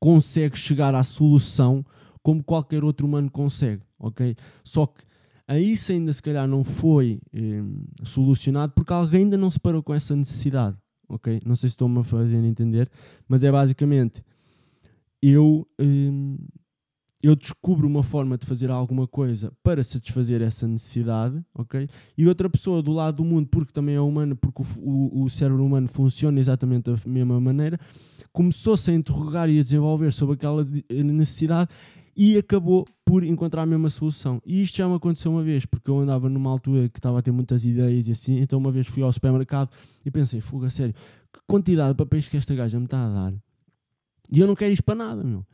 consegue 0.00 0.58
chegar 0.58 0.94
à 0.94 1.02
solução 1.04 1.84
como 2.22 2.42
qualquer 2.42 2.82
outro 2.82 3.06
humano 3.06 3.30
consegue, 3.30 3.82
ok? 3.98 4.34
Só 4.64 4.86
que 4.86 5.04
aí 5.46 5.72
isso 5.72 5.92
ainda 5.92 6.12
se 6.12 6.22
calhar 6.22 6.48
não 6.48 6.64
foi 6.64 7.20
eh, 7.32 7.62
solucionado 8.02 8.72
porque 8.74 8.92
alguém 8.92 9.24
ainda 9.24 9.36
não 9.36 9.50
se 9.50 9.60
parou 9.60 9.82
com 9.82 9.94
essa 9.94 10.16
necessidade, 10.16 10.76
ok? 11.14 11.40
Não 11.44 11.54
sei 11.54 11.68
se 11.68 11.74
estou-me 11.74 12.00
a 12.00 12.02
fazer 12.02 12.36
entender, 12.36 12.90
mas 13.28 13.44
é 13.44 13.50
basicamente 13.50 14.22
eu, 15.22 15.66
eh, 15.78 16.10
eu 17.22 17.34
descubro 17.36 17.86
uma 17.86 18.02
forma 18.02 18.36
de 18.36 18.44
fazer 18.44 18.70
alguma 18.70 19.06
coisa 19.06 19.52
para 19.62 19.82
satisfazer 19.82 20.42
essa 20.42 20.66
necessidade, 20.66 21.42
ok? 21.54 21.88
E 22.18 22.26
outra 22.26 22.50
pessoa 22.50 22.82
do 22.82 22.92
lado 22.92 23.18
do 23.18 23.24
mundo, 23.24 23.48
porque 23.48 23.72
também 23.72 23.94
é 23.94 24.00
humano, 24.00 24.36
porque 24.36 24.62
o, 24.62 24.66
o, 24.80 25.24
o 25.24 25.30
cérebro 25.30 25.64
humano 25.64 25.88
funciona 25.88 26.38
exatamente 26.40 26.90
da 26.90 26.96
mesma 27.06 27.40
maneira, 27.40 27.78
começou-se 28.32 28.90
a 28.90 28.94
interrogar 28.94 29.48
e 29.48 29.60
a 29.60 29.62
desenvolver 29.62 30.12
sobre 30.12 30.34
aquela 30.34 30.66
necessidade 30.90 31.70
e 32.16 32.36
acabou 32.36 32.84
por 33.04 33.24
encontrar 33.24 33.62
a 33.62 33.66
mesma 33.66 33.90
solução. 33.90 34.40
E 34.44 34.60
isto 34.60 34.76
já 34.76 34.88
me 34.88 34.94
aconteceu 34.94 35.32
uma 35.32 35.42
vez, 35.42 35.66
porque 35.66 35.90
eu 35.90 35.98
andava 35.98 36.28
numa 36.28 36.50
altura 36.50 36.88
que 36.88 36.98
estava 36.98 37.18
a 37.18 37.22
ter 37.22 37.32
muitas 37.32 37.64
ideias 37.64 38.08
e 38.08 38.12
assim, 38.12 38.38
então 38.38 38.58
uma 38.58 38.70
vez 38.70 38.86
fui 38.86 39.02
ao 39.02 39.12
supermercado 39.12 39.70
e 40.04 40.10
pensei, 40.10 40.40
fuga, 40.40 40.70
sério, 40.70 40.94
que 41.32 41.40
quantidade 41.46 41.90
de 41.90 41.96
papéis 41.96 42.28
que 42.28 42.36
esta 42.36 42.54
gaja 42.54 42.78
me 42.78 42.86
está 42.86 43.04
a 43.04 43.08
dar? 43.08 43.34
E 44.30 44.40
eu 44.40 44.46
não 44.46 44.54
quero 44.54 44.72
isto 44.72 44.82
para 44.82 44.94
nada, 44.94 45.22
meu. 45.22 45.44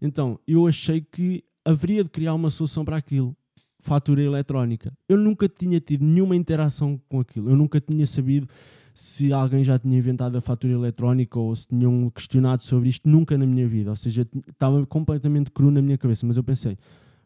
Então, 0.00 0.38
eu 0.46 0.66
achei 0.66 1.00
que 1.00 1.44
haveria 1.64 2.02
de 2.04 2.10
criar 2.10 2.34
uma 2.34 2.50
solução 2.50 2.84
para 2.84 2.96
aquilo. 2.96 3.36
Fatura 3.80 4.20
eletrónica. 4.20 4.92
Eu 5.08 5.16
nunca 5.16 5.48
tinha 5.48 5.80
tido 5.80 6.04
nenhuma 6.04 6.34
interação 6.34 7.00
com 7.08 7.20
aquilo. 7.20 7.48
Eu 7.48 7.56
nunca 7.56 7.80
tinha 7.80 8.06
sabido 8.06 8.48
se 8.96 9.30
alguém 9.30 9.62
já 9.62 9.78
tinha 9.78 9.98
inventado 9.98 10.38
a 10.38 10.40
fatura 10.40 10.72
eletrónica 10.72 11.38
ou 11.38 11.54
se 11.54 11.68
tinham 11.68 12.08
questionado 12.08 12.62
sobre 12.62 12.88
isto, 12.88 13.06
nunca 13.06 13.36
na 13.36 13.44
minha 13.44 13.68
vida. 13.68 13.90
Ou 13.90 13.96
seja, 13.96 14.26
estava 14.48 14.86
completamente 14.86 15.50
cru 15.50 15.70
na 15.70 15.82
minha 15.82 15.98
cabeça. 15.98 16.26
Mas 16.26 16.38
eu 16.38 16.42
pensei, 16.42 16.78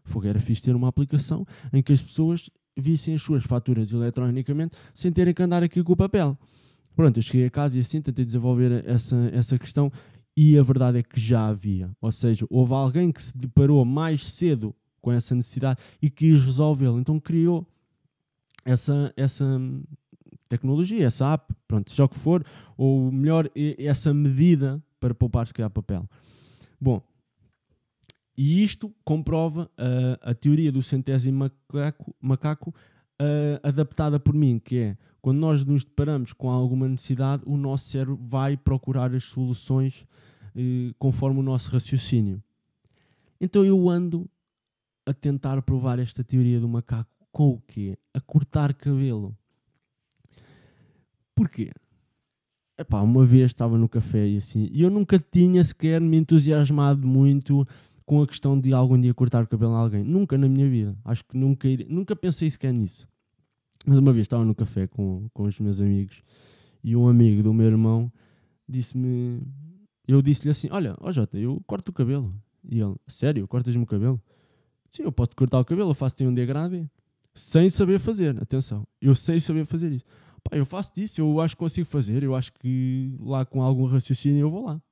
fogo, 0.03 0.27
era 0.27 0.41
fixe 0.41 0.63
ter 0.63 0.75
uma 0.75 0.89
aplicação 0.89 1.47
em 1.73 1.81
que 1.81 1.93
as 1.93 2.03
pessoas 2.03 2.51
vissem 2.77 3.15
as 3.15 3.23
suas 3.23 3.45
faturas 3.45 3.93
eletronicamente 3.93 4.77
sem 4.93 5.13
terem 5.13 5.33
que 5.33 5.41
andar 5.45 5.63
aqui 5.63 5.81
com 5.85 5.93
o 5.93 5.97
papel. 5.97 6.37
Pronto, 6.97 7.21
eu 7.21 7.23
cheguei 7.23 7.47
a 7.47 7.51
casa 7.51 7.79
e 7.79 7.83
assim 7.83 8.03
tentei 8.03 8.25
desenvolver 8.25 8.85
essa, 8.85 9.31
essa 9.33 9.57
questão 9.57 9.93
e 10.37 10.59
a 10.59 10.63
verdade 10.65 10.99
é 10.99 11.05
que 11.05 11.21
já 11.21 11.47
havia. 11.47 11.89
Ou 12.01 12.11
seja, 12.11 12.45
houve 12.51 12.75
alguém 12.75 13.13
que 13.13 13.23
se 13.23 13.39
deparou 13.39 13.85
mais 13.85 14.27
cedo 14.27 14.75
com 15.01 15.13
essa 15.13 15.37
necessidade 15.37 15.79
e 16.03 16.11
quis 16.11 16.45
resolvê-la. 16.45 16.99
Então 16.99 17.21
criou 17.21 17.65
essa, 18.65 19.13
essa 19.17 19.45
tecnologia, 20.51 21.07
essa 21.07 21.33
app, 21.33 21.55
pronto, 21.67 21.91
seja 21.91 22.05
o 22.05 22.09
que 22.09 22.19
for, 22.19 22.45
ou 22.77 23.11
melhor, 23.11 23.49
essa 23.79 24.13
medida 24.13 24.83
para 24.99 25.15
poupar 25.15 25.47
se 25.47 25.55
calhar 25.55 25.71
papel. 25.71 26.07
Bom, 26.79 27.01
e 28.37 28.63
isto 28.63 28.93
comprova 29.05 29.71
a, 29.79 30.31
a 30.31 30.35
teoria 30.35 30.73
do 30.73 30.83
centésimo 30.83 31.39
macaco, 31.39 32.15
macaco 32.21 32.71
uh, 32.71 33.61
adaptada 33.63 34.19
por 34.19 34.35
mim, 34.35 34.59
que 34.59 34.79
é 34.79 34.97
quando 35.23 35.39
nós 35.39 35.65
nos 35.65 35.85
deparamos 35.85 36.33
com 36.33 36.51
alguma 36.51 36.89
necessidade, 36.89 37.43
o 37.47 37.57
nosso 37.57 37.89
cérebro 37.89 38.17
vai 38.17 38.57
procurar 38.57 39.15
as 39.15 39.25
soluções 39.25 40.07
uh, 40.57 40.95
conforme 40.99 41.39
o 41.39 41.43
nosso 41.43 41.71
raciocínio. 41.71 42.43
Então 43.41 43.65
eu 43.65 43.89
ando 43.89 44.29
a 45.07 45.15
tentar 45.15 45.61
provar 45.63 45.99
esta 45.99 46.25
teoria 46.25 46.59
do 46.59 46.69
macaco 46.69 47.11
com 47.31 47.51
o 47.51 47.61
quê? 47.61 47.97
A 48.13 48.21
cortar 48.21 48.75
cabelo. 48.75 49.37
Porquê? 51.40 51.70
Epá, 52.79 53.00
uma 53.00 53.24
vez 53.24 53.46
estava 53.46 53.79
no 53.79 53.88
café 53.88 54.29
e 54.29 54.37
assim, 54.37 54.68
e 54.70 54.83
eu 54.83 54.90
nunca 54.90 55.18
tinha 55.18 55.64
sequer 55.64 55.98
me 55.98 56.18
entusiasmado 56.18 57.09
muito 57.09 57.66
com 58.05 58.20
a 58.20 58.26
questão 58.26 58.61
de 58.61 58.74
algum 58.74 59.00
dia 59.00 59.14
cortar 59.14 59.44
o 59.44 59.46
cabelo 59.46 59.72
a 59.72 59.79
alguém. 59.79 60.05
Nunca 60.05 60.37
na 60.37 60.46
minha 60.46 60.68
vida. 60.68 60.94
Acho 61.03 61.24
que 61.24 61.38
nunca, 61.38 61.66
nunca 61.88 62.14
pensei 62.14 62.50
sequer 62.50 62.74
nisso. 62.74 63.09
Mas 63.87 63.96
uma 63.96 64.12
vez 64.12 64.26
estava 64.26 64.44
no 64.44 64.55
café 64.55 64.87
com, 64.87 65.31
com 65.33 65.44
os 65.44 65.59
meus 65.59 65.81
amigos 65.81 66.22
e 66.85 66.94
um 66.94 67.09
amigo 67.09 67.42
do 67.42 67.55
meu 67.55 67.68
irmão 67.68 68.12
disse-me. 68.68 69.40
Eu 70.07 70.20
disse-lhe 70.20 70.50
assim: 70.50 70.68
Olha, 70.70 70.94
ó 71.00 71.11
Jota, 71.11 71.38
eu 71.38 71.59
corto 71.66 71.88
o 71.88 71.94
cabelo. 71.94 72.35
E 72.68 72.81
ele: 72.81 72.96
Sério, 73.07 73.48
cortas-me 73.48 73.83
o 73.83 73.87
cabelo? 73.87 74.20
Sim, 74.90 75.05
eu 75.05 75.12
posso 75.12 75.35
cortar 75.35 75.59
o 75.59 75.64
cabelo, 75.64 75.88
eu 75.88 75.94
faço-te 75.94 76.26
um 76.26 76.35
degradê. 76.35 76.85
Sem 77.35 77.70
saber 77.70 77.98
fazer, 77.98 78.38
atenção. 78.42 78.87
Eu 79.00 79.14
sei 79.14 79.40
saber 79.40 79.64
fazer 79.64 79.90
isso. 79.90 80.05
Pá, 80.51 80.57
eu 80.57 80.67
faço 80.67 80.93
disso, 80.95 81.21
eu 81.21 81.41
acho 81.41 81.55
que 81.55 81.61
consigo 81.61 81.87
fazer. 81.87 82.23
Eu 82.23 82.35
acho 82.35 82.53
que 82.53 83.15
lá 83.21 83.45
com 83.45 83.63
algum 83.63 83.87
raciocínio 83.87 84.41
eu 84.41 84.51
vou 84.51 84.65
lá. 84.65 84.83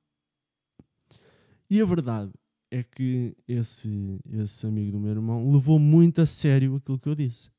E 1.69 1.81
a 1.81 1.85
verdade 1.85 2.31
é 2.71 2.83
que 2.83 3.35
esse, 3.47 4.19
esse 4.31 4.65
amigo 4.65 4.93
do 4.93 4.99
meu 4.99 5.11
irmão 5.11 5.51
levou 5.51 5.77
muito 5.77 6.21
a 6.21 6.25
sério 6.25 6.75
aquilo 6.75 6.99
que 6.99 7.09
eu 7.09 7.15
disse. 7.15 7.49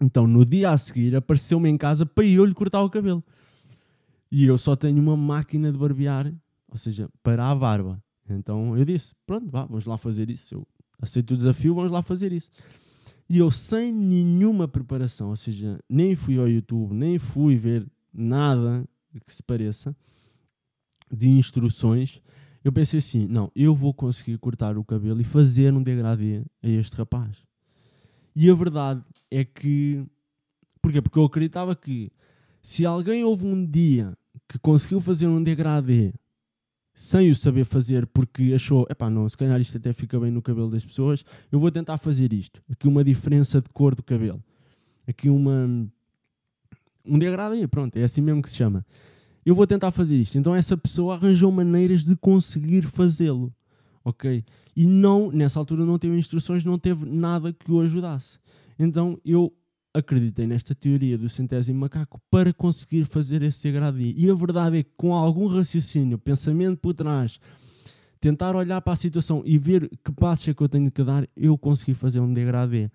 Então, 0.00 0.26
no 0.26 0.44
dia 0.44 0.70
a 0.70 0.76
seguir, 0.76 1.16
apareceu-me 1.16 1.68
em 1.68 1.76
casa 1.76 2.04
para 2.04 2.24
eu 2.24 2.44
lhe 2.44 2.54
cortar 2.54 2.82
o 2.82 2.90
cabelo. 2.90 3.24
E 4.30 4.44
eu 4.44 4.58
só 4.58 4.76
tenho 4.76 5.00
uma 5.00 5.16
máquina 5.16 5.72
de 5.72 5.78
barbear, 5.78 6.32
ou 6.68 6.76
seja, 6.76 7.08
para 7.22 7.50
a 7.50 7.54
barba. 7.54 8.02
Então 8.28 8.76
eu 8.76 8.84
disse: 8.84 9.14
Pronto, 9.24 9.50
vá, 9.50 9.64
vamos 9.64 9.86
lá 9.86 9.96
fazer 9.96 10.28
isso. 10.30 10.56
Eu 10.56 10.66
aceito 11.00 11.30
o 11.32 11.36
desafio, 11.36 11.74
vamos 11.74 11.92
lá 11.92 12.02
fazer 12.02 12.32
isso. 12.32 12.50
E 13.28 13.38
eu, 13.38 13.50
sem 13.50 13.92
nenhuma 13.92 14.68
preparação, 14.68 15.30
ou 15.30 15.36
seja, 15.36 15.80
nem 15.88 16.14
fui 16.14 16.38
ao 16.38 16.48
YouTube, 16.48 16.94
nem 16.94 17.18
fui 17.18 17.56
ver 17.56 17.86
nada 18.12 18.88
que 19.26 19.32
se 19.32 19.42
pareça 19.42 19.96
de 21.12 21.28
instruções, 21.28 22.20
eu 22.62 22.72
pensei 22.72 22.98
assim: 22.98 23.26
não, 23.26 23.50
eu 23.54 23.74
vou 23.74 23.92
conseguir 23.92 24.38
cortar 24.38 24.76
o 24.76 24.84
cabelo 24.84 25.20
e 25.20 25.24
fazer 25.24 25.72
um 25.72 25.82
degradê 25.82 26.42
a 26.62 26.68
este 26.68 26.96
rapaz. 26.96 27.36
E 28.34 28.50
a 28.50 28.54
verdade 28.54 29.02
é 29.30 29.44
que. 29.44 30.04
Porquê? 30.82 31.00
Porque 31.00 31.18
eu 31.18 31.24
acreditava 31.24 31.74
que 31.74 32.12
se 32.62 32.84
alguém 32.84 33.24
houve 33.24 33.46
um 33.46 33.64
dia 33.64 34.16
que 34.48 34.58
conseguiu 34.58 35.00
fazer 35.00 35.26
um 35.26 35.42
degradê 35.42 36.12
sem 36.96 37.30
o 37.30 37.36
saber 37.36 37.64
fazer 37.64 38.06
porque 38.06 38.52
achou, 38.52 38.84
epá, 38.90 39.08
não, 39.08 39.28
se 39.28 39.36
calhar 39.36 39.60
isto 39.60 39.76
até 39.76 39.92
fica 39.92 40.18
bem 40.18 40.32
no 40.32 40.42
cabelo 40.42 40.68
das 40.68 40.84
pessoas, 40.84 41.24
eu 41.52 41.60
vou 41.60 41.70
tentar 41.70 41.98
fazer 41.98 42.32
isto. 42.32 42.60
Aqui 42.68 42.88
uma 42.88 43.04
diferença 43.04 43.60
de 43.60 43.68
cor 43.68 43.94
do 43.94 44.02
cabelo. 44.02 44.42
Aqui 45.06 45.28
uma. 45.28 45.88
Um 47.04 47.18
degradê, 47.20 47.68
pronto, 47.68 47.96
é 47.96 48.02
assim 48.02 48.20
mesmo 48.20 48.42
que 48.42 48.50
se 48.50 48.56
chama 48.56 48.84
eu 49.46 49.54
vou 49.54 49.64
tentar 49.64 49.92
fazer 49.92 50.16
isto. 50.16 50.36
Então 50.36 50.56
essa 50.56 50.76
pessoa 50.76 51.14
arranjou 51.14 51.52
maneiras 51.52 52.04
de 52.04 52.16
conseguir 52.16 52.82
fazê-lo, 52.82 53.54
ok? 54.04 54.44
E 54.74 54.84
não, 54.84 55.30
nessa 55.30 55.60
altura 55.60 55.86
não 55.86 56.00
teve 56.00 56.18
instruções, 56.18 56.64
não 56.64 56.76
teve 56.76 57.06
nada 57.06 57.52
que 57.52 57.70
o 57.70 57.80
ajudasse. 57.80 58.40
Então 58.76 59.18
eu 59.24 59.54
acreditei 59.96 60.46
nesta 60.46 60.74
teoria 60.74 61.16
do 61.16 61.28
centésimo 61.28 61.80
macaco 61.80 62.20
para 62.30 62.52
conseguir 62.52 63.04
fazer 63.04 63.42
esse 63.42 63.62
degradê. 63.62 64.12
E 64.16 64.30
a 64.30 64.34
verdade 64.34 64.78
é 64.78 64.82
que 64.82 64.90
com 64.96 65.14
algum 65.14 65.46
raciocínio, 65.46 66.18
pensamento 66.18 66.78
por 66.78 66.94
trás, 66.94 67.40
tentar 68.20 68.54
olhar 68.54 68.80
para 68.80 68.92
a 68.92 68.96
situação 68.96 69.42
e 69.44 69.58
ver 69.58 69.88
que 70.04 70.12
passos 70.12 70.48
é 70.48 70.54
que 70.54 70.62
eu 70.62 70.68
tenho 70.68 70.90
que 70.90 71.02
dar, 71.02 71.28
eu 71.36 71.56
consegui 71.56 71.94
fazer 71.94 72.20
um 72.20 72.32
degradê 72.32 72.90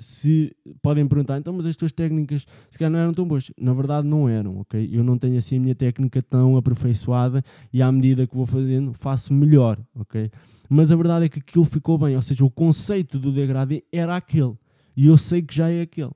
se 0.00 0.56
podem 0.80 1.06
perguntar, 1.06 1.38
então, 1.38 1.52
mas 1.52 1.66
as 1.66 1.76
tuas 1.76 1.92
técnicas 1.92 2.46
se 2.70 2.78
calhar 2.78 2.90
não 2.90 2.98
eram 2.98 3.12
tão 3.12 3.26
boas. 3.26 3.52
Na 3.58 3.74
verdade, 3.74 4.08
não 4.08 4.28
eram, 4.28 4.58
ok? 4.58 4.88
Eu 4.90 5.04
não 5.04 5.18
tenho 5.18 5.38
assim 5.38 5.58
a 5.58 5.60
minha 5.60 5.74
técnica 5.74 6.22
tão 6.22 6.56
aperfeiçoada 6.56 7.44
e 7.72 7.82
à 7.82 7.92
medida 7.92 8.26
que 8.26 8.34
vou 8.34 8.46
fazendo, 8.46 8.94
faço 8.94 9.32
melhor, 9.32 9.78
ok? 9.94 10.30
Mas 10.68 10.90
a 10.90 10.96
verdade 10.96 11.26
é 11.26 11.28
que 11.28 11.38
aquilo 11.38 11.64
ficou 11.64 11.98
bem, 11.98 12.16
ou 12.16 12.22
seja, 12.22 12.44
o 12.44 12.50
conceito 12.50 13.18
do 13.18 13.30
degradê 13.30 13.84
era 13.92 14.16
aquele 14.16 14.56
e 15.00 15.06
eu 15.06 15.16
sei 15.16 15.40
que 15.40 15.54
já 15.54 15.70
é 15.70 15.80
aquele. 15.80 16.10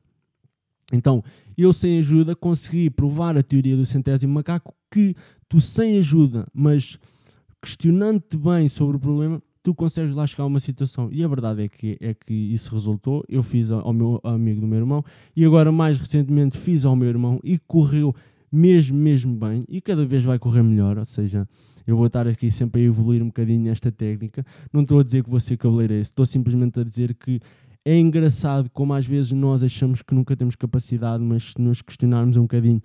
Então, 0.93 1.25
eu 1.57 1.73
sem 1.73 1.99
ajuda 2.01 2.37
consegui 2.37 2.91
provar 2.91 3.35
a 3.35 3.43
teoria 3.43 3.75
do 3.75 3.87
centésimo 3.87 4.35
macaco 4.35 4.75
que 4.91 5.17
tu 5.49 5.59
sem 5.59 5.97
ajuda, 5.97 6.47
mas 6.53 6.99
questionando-te 7.63 8.37
bem 8.37 8.69
sobre 8.69 8.99
o 8.99 9.01
problema, 9.01 9.43
tu 9.63 9.75
consegues 9.75 10.15
lá 10.15 10.27
chegar 10.27 10.45
a 10.45 10.49
uma 10.49 10.61
situação. 10.61 11.09
E 11.11 11.25
a 11.25 11.29
verdade 11.29 11.63
é 11.63 11.69
que, 11.69 11.97
é 11.99 12.13
que 12.13 12.35
isso 12.35 12.75
resultou. 12.75 13.25
Eu 13.27 13.43
fiz 13.43 13.71
ao 13.71 13.91
meu 13.95 14.21
amigo 14.23 14.61
do 14.61 14.67
meu 14.67 14.81
irmão 14.81 15.03
e 15.35 15.47
agora, 15.47 15.73
mais 15.73 15.99
recentemente, 15.99 16.59
fiz 16.59 16.85
ao 16.85 16.95
meu 16.95 17.09
irmão 17.09 17.41
e 17.43 17.59
correu 17.59 18.15
mesmo, 18.53 18.99
mesmo 18.99 19.35
bem 19.35 19.65
e 19.67 19.81
cada 19.81 20.05
vez 20.05 20.23
vai 20.23 20.39
correr 20.39 20.63
melhor. 20.63 20.99
Ou 20.99 21.07
seja, 21.07 21.49
eu 21.87 21.97
vou 21.97 22.07
estar 22.07 22.29
aqui 22.29 22.51
sempre 22.51 22.83
a 22.83 22.85
evoluir 22.85 23.23
um 23.23 23.29
bocadinho 23.29 23.63
nesta 23.63 23.91
técnica. 23.91 24.45
Não 24.71 24.83
estou 24.83 25.01
a 25.01 25.03
dizer 25.03 25.25
que 25.25 25.31
vou 25.31 25.41
ser 25.41 25.57
cabeleireiro, 25.57 26.03
estou 26.03 26.27
simplesmente 26.27 26.79
a 26.79 26.85
dizer 26.85 27.15
que 27.15 27.41
é 27.85 27.99
engraçado 27.99 28.71
como 28.71 28.95
às 28.95 29.07
vezes 29.07 29.33
nós 29.33 29.63
achamos 29.63 30.03
que 30.03 30.15
nunca 30.15 30.37
temos 30.37 30.57
capacidade, 30.57 31.23
mas 31.23 31.53
se 31.53 31.61
nos 31.61 31.83
questionarmos 31.83 32.37
um 32.37 32.43
bocadinho, 32.43 32.83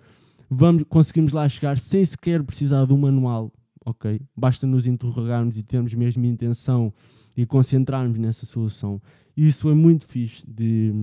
vamos, 0.49 0.83
conseguimos 0.89 1.31
lá 1.31 1.47
chegar 1.47 1.77
sem 1.77 2.03
sequer 2.03 2.43
precisar 2.43 2.85
de 2.85 2.93
um 2.93 2.97
manual 2.97 3.51
ok? 3.89 4.21
Basta 4.35 4.65
nos 4.67 4.85
interrogarmos 4.85 5.57
e 5.57 5.63
termos 5.63 5.93
mesmo 5.93 6.25
intenção 6.25 6.93
e 7.35 7.45
concentrarmos 7.45 8.17
nessa 8.17 8.45
solução. 8.45 9.01
Isso 9.35 9.61
foi 9.61 9.73
muito 9.73 10.07
fixe 10.07 10.43
de, 10.47 10.93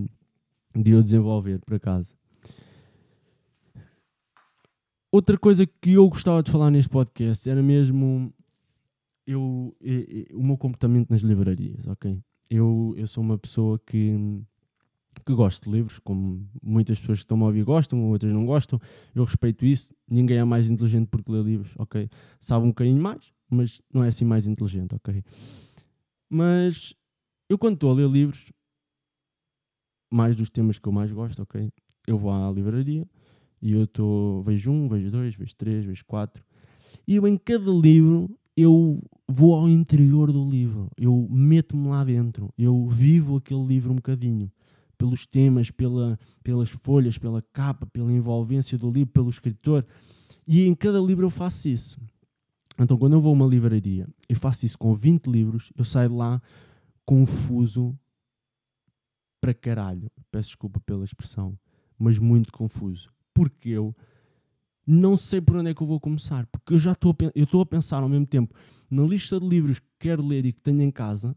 de 0.74 0.90
eu 0.90 1.02
desenvolver, 1.02 1.61
por 1.61 1.74
acaso. 1.74 2.14
Outra 5.11 5.38
coisa 5.38 5.66
que 5.66 5.92
eu 5.92 6.09
gostava 6.09 6.42
de 6.42 6.50
falar 6.50 6.70
neste 6.70 6.90
podcast 6.90 7.48
era 7.48 7.62
mesmo 7.62 8.32
eu, 9.26 9.74
eu, 9.80 10.00
eu 10.30 10.38
o 10.38 10.44
meu 10.44 10.56
comportamento 10.56 11.11
nas 11.11 11.22
livrarias, 11.22 11.87
ok? 11.87 12.18
Eu, 12.50 12.94
eu 12.96 13.06
sou 13.06 13.22
uma 13.22 13.38
pessoa 13.38 13.78
que 13.78 14.44
que 15.24 15.35
gosto 15.35 15.64
de 15.64 15.76
livros, 15.76 15.98
como 15.98 16.48
muitas 16.62 17.00
pessoas 17.00 17.18
que 17.18 17.24
estão 17.24 17.40
a 17.42 17.46
ouvir 17.46 17.64
gostam, 17.64 18.11
outras 18.11 18.32
não 18.32 18.44
gostam. 18.44 18.80
Eu 19.14 19.24
respeito 19.24 19.64
isso. 19.64 19.94
Ninguém 20.09 20.38
é 20.38 20.44
mais 20.44 20.68
inteligente 20.68 21.09
porque 21.09 21.30
lê 21.30 21.42
livros, 21.42 21.72
ok? 21.78 22.09
Sabe 22.38 22.64
um 22.64 22.68
bocadinho 22.68 23.00
mais, 23.00 23.32
mas 23.48 23.80
não 23.92 24.04
é 24.04 24.09
assim 24.09 24.24
mais 24.24 24.46
inteligente, 24.46 24.94
ok? 24.94 25.24
Mas 26.28 26.94
eu, 27.48 27.59
quando 27.59 27.74
estou 27.74 27.90
a 27.90 27.94
ler 27.94 28.09
livros, 28.09 28.46
mais 30.12 30.37
dos 30.37 30.50
temas 30.50 30.78
que 30.78 30.88
eu 30.88 30.92
mais 30.92 31.11
gosto, 31.11 31.42
ok? 31.42 31.72
Eu 32.06 32.18
vou 32.18 32.30
à 32.30 32.50
livraria 32.50 33.06
e 33.61 33.72
eu 33.72 33.85
estou, 33.85 34.42
vejo 34.42 34.70
um, 34.70 34.88
vejo 34.88 35.11
dois, 35.11 35.35
vejo 35.35 35.56
três, 35.56 35.85
vejo 35.85 36.04
quatro. 36.04 36.44
E 37.06 37.16
eu, 37.16 37.26
em 37.26 37.37
cada 37.37 37.70
livro, 37.70 38.30
eu 38.57 39.03
vou 39.29 39.55
ao 39.55 39.69
interior 39.69 40.33
do 40.33 40.49
livro, 40.49 40.90
eu 40.97 41.27
meto-me 41.31 41.88
lá 41.88 42.03
dentro, 42.05 42.53
eu 42.57 42.88
vivo 42.88 43.37
aquele 43.37 43.64
livro 43.64 43.92
um 43.92 43.97
bocadinho 43.97 44.51
pelos 44.97 45.27
temas, 45.27 45.71
pela, 45.71 46.19
pelas 46.42 46.71
folhas, 46.71 47.19
pela 47.19 47.42
capa, 47.53 47.87
pela 47.87 48.11
envolvência 48.11 48.79
do 48.79 48.90
livro, 48.90 49.12
pelo 49.12 49.29
escritor. 49.29 49.85
E 50.47 50.66
em 50.66 50.75
cada 50.75 50.99
livro 50.99 51.27
eu 51.27 51.31
faço 51.31 51.69
isso. 51.69 52.01
Então, 52.79 52.97
quando 52.97 53.14
eu 53.14 53.21
vou 53.21 53.31
a 53.31 53.33
uma 53.35 53.47
livraria, 53.47 54.09
eu 54.29 54.37
faço 54.37 54.64
isso 54.64 54.79
com 54.79 54.95
20 54.95 55.27
livros, 55.27 55.73
eu 55.77 55.85
saio 55.85 56.14
lá 56.14 56.40
confuso 57.05 57.99
para 59.40 59.55
caralho. 59.55 60.11
Peço 60.31 60.51
desculpa 60.51 60.81
pela 60.81 61.05
expressão, 61.05 61.59
mas 61.99 62.19
muito 62.19 62.53
confuso. 62.53 63.11
Porque 63.33 63.71
eu 63.71 63.95
não 64.87 65.16
sei 65.16 65.40
por 65.40 65.57
onde 65.57 65.70
é 65.70 65.75
que 65.75 65.83
eu 65.83 65.87
vou 65.87 65.99
começar. 65.99 66.46
Porque 66.46 66.75
eu 66.75 66.79
já 66.79 66.92
estou 66.92 67.12
a, 67.12 67.25
eu 67.35 67.44
estou 67.44 67.61
a 67.61 67.66
pensar 67.66 68.03
ao 68.03 68.09
mesmo 68.09 68.27
tempo 68.27 68.55
na 68.90 69.03
lista 69.03 69.40
de 69.40 69.46
livros 69.46 69.79
que 69.79 69.87
quero 69.99 70.25
ler 70.25 70.46
e 70.46 70.53
que 70.53 70.62
tenho 70.62 70.83
em 70.83 70.90
casa 70.90 71.37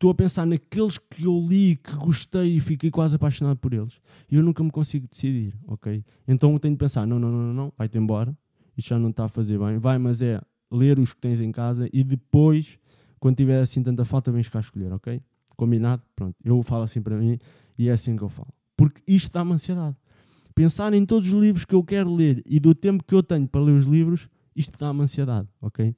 estou 0.00 0.10
a 0.10 0.14
pensar 0.14 0.46
naqueles 0.46 0.96
que 0.96 1.24
eu 1.24 1.38
li, 1.38 1.76
que 1.76 1.94
gostei 1.94 2.56
e 2.56 2.60
fiquei 2.60 2.90
quase 2.90 3.16
apaixonado 3.16 3.58
por 3.58 3.74
eles. 3.74 4.00
E 4.30 4.36
eu 4.36 4.42
nunca 4.42 4.64
me 4.64 4.70
consigo 4.70 5.06
decidir, 5.06 5.54
ok? 5.66 6.02
Então 6.26 6.54
eu 6.54 6.58
tenho 6.58 6.74
de 6.74 6.78
pensar, 6.78 7.06
não, 7.06 7.18
não, 7.18 7.30
não, 7.30 7.52
não, 7.52 7.72
vai-te 7.76 7.98
embora, 7.98 8.34
isto 8.74 8.88
já 8.88 8.98
não 8.98 9.10
está 9.10 9.26
a 9.26 9.28
fazer 9.28 9.58
bem. 9.58 9.76
Vai, 9.78 9.98
mas 9.98 10.22
é 10.22 10.40
ler 10.72 10.98
os 10.98 11.12
que 11.12 11.20
tens 11.20 11.38
em 11.42 11.52
casa 11.52 11.86
e 11.92 12.02
depois, 12.02 12.78
quando 13.18 13.36
tiver 13.36 13.60
assim 13.60 13.82
tanta 13.82 14.02
falta, 14.02 14.32
vens 14.32 14.48
cá 14.48 14.60
escolher, 14.60 14.90
ok? 14.90 15.20
Combinado? 15.54 16.02
Pronto. 16.16 16.34
Eu 16.42 16.62
falo 16.62 16.84
assim 16.84 17.02
para 17.02 17.18
mim 17.18 17.38
e 17.76 17.90
é 17.90 17.92
assim 17.92 18.16
que 18.16 18.22
eu 18.22 18.30
falo. 18.30 18.48
Porque 18.74 19.02
isto 19.06 19.30
dá-me 19.30 19.52
ansiedade. 19.52 19.96
Pensar 20.54 20.92
em 20.92 21.04
todos 21.06 21.28
os 21.28 21.34
livros 21.34 21.64
que 21.64 21.74
eu 21.74 21.82
quero 21.82 22.14
ler 22.14 22.42
e 22.46 22.58
do 22.58 22.74
tempo 22.74 23.04
que 23.04 23.14
eu 23.14 23.22
tenho 23.22 23.46
para 23.46 23.60
ler 23.60 23.72
os 23.72 23.86
livros, 23.86 24.28
isto 24.54 24.78
dá-me 24.78 25.02
ansiedade, 25.02 25.48
ok? 25.60 25.94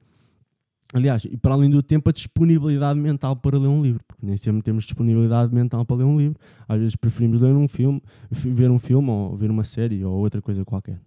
Aliás, 0.93 1.25
e 1.25 1.35
para 1.35 1.55
além 1.55 1.71
do 1.71 1.81
tempo, 1.81 2.07
a 2.09 2.13
disponibilidade 2.13 2.99
mental 2.99 3.35
para 3.35 3.57
ler 3.57 3.67
um 3.67 3.81
livro, 3.81 4.03
porque 4.07 4.23
nem 4.23 4.37
sempre 4.37 4.61
temos 4.61 4.83
disponibilidade 4.83 5.53
mental 5.53 5.83
para 5.83 5.95
ler 5.95 6.03
um 6.03 6.15
livro. 6.15 6.39
Às 6.67 6.79
vezes 6.79 6.95
preferimos 6.95 7.41
ler 7.41 7.51
um 7.55 7.67
filme, 7.67 7.99
ver 8.29 8.69
um 8.69 8.77
filme 8.77 9.09
ou 9.09 9.35
ver 9.35 9.49
uma 9.49 9.63
série 9.63 10.05
ou 10.05 10.13
outra 10.19 10.39
coisa 10.39 10.63
qualquer. 10.63 11.01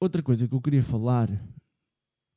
Outra 0.00 0.22
coisa 0.22 0.46
que 0.46 0.54
eu 0.54 0.60
queria 0.60 0.82
falar 0.82 1.28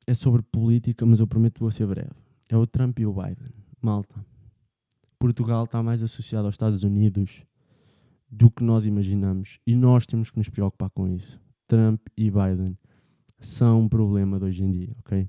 é 0.04 0.14
sobre 0.14 0.42
política, 0.42 1.06
mas 1.06 1.20
eu 1.20 1.28
prometo 1.28 1.54
que 1.54 1.60
vou 1.60 1.70
ser 1.70 1.86
breve. 1.86 2.10
É 2.48 2.56
o 2.56 2.66
Trump 2.66 2.98
e 2.98 3.06
o 3.06 3.12
Biden. 3.12 3.54
Malta. 3.80 4.14
Portugal 5.16 5.62
está 5.62 5.80
mais 5.80 6.02
associado 6.02 6.46
aos 6.46 6.54
Estados 6.54 6.82
Unidos 6.82 7.44
do 8.32 8.50
que 8.50 8.64
nós 8.64 8.86
imaginamos 8.86 9.58
e 9.66 9.76
nós 9.76 10.06
temos 10.06 10.30
que 10.30 10.38
nos 10.38 10.48
preocupar 10.48 10.88
com 10.88 11.06
isso. 11.06 11.38
Trump 11.68 12.00
e 12.16 12.30
Biden 12.30 12.78
são 13.38 13.82
um 13.82 13.88
problema 13.88 14.38
de 14.38 14.46
hoje 14.46 14.64
em 14.64 14.70
dia, 14.70 14.96
ok? 15.00 15.28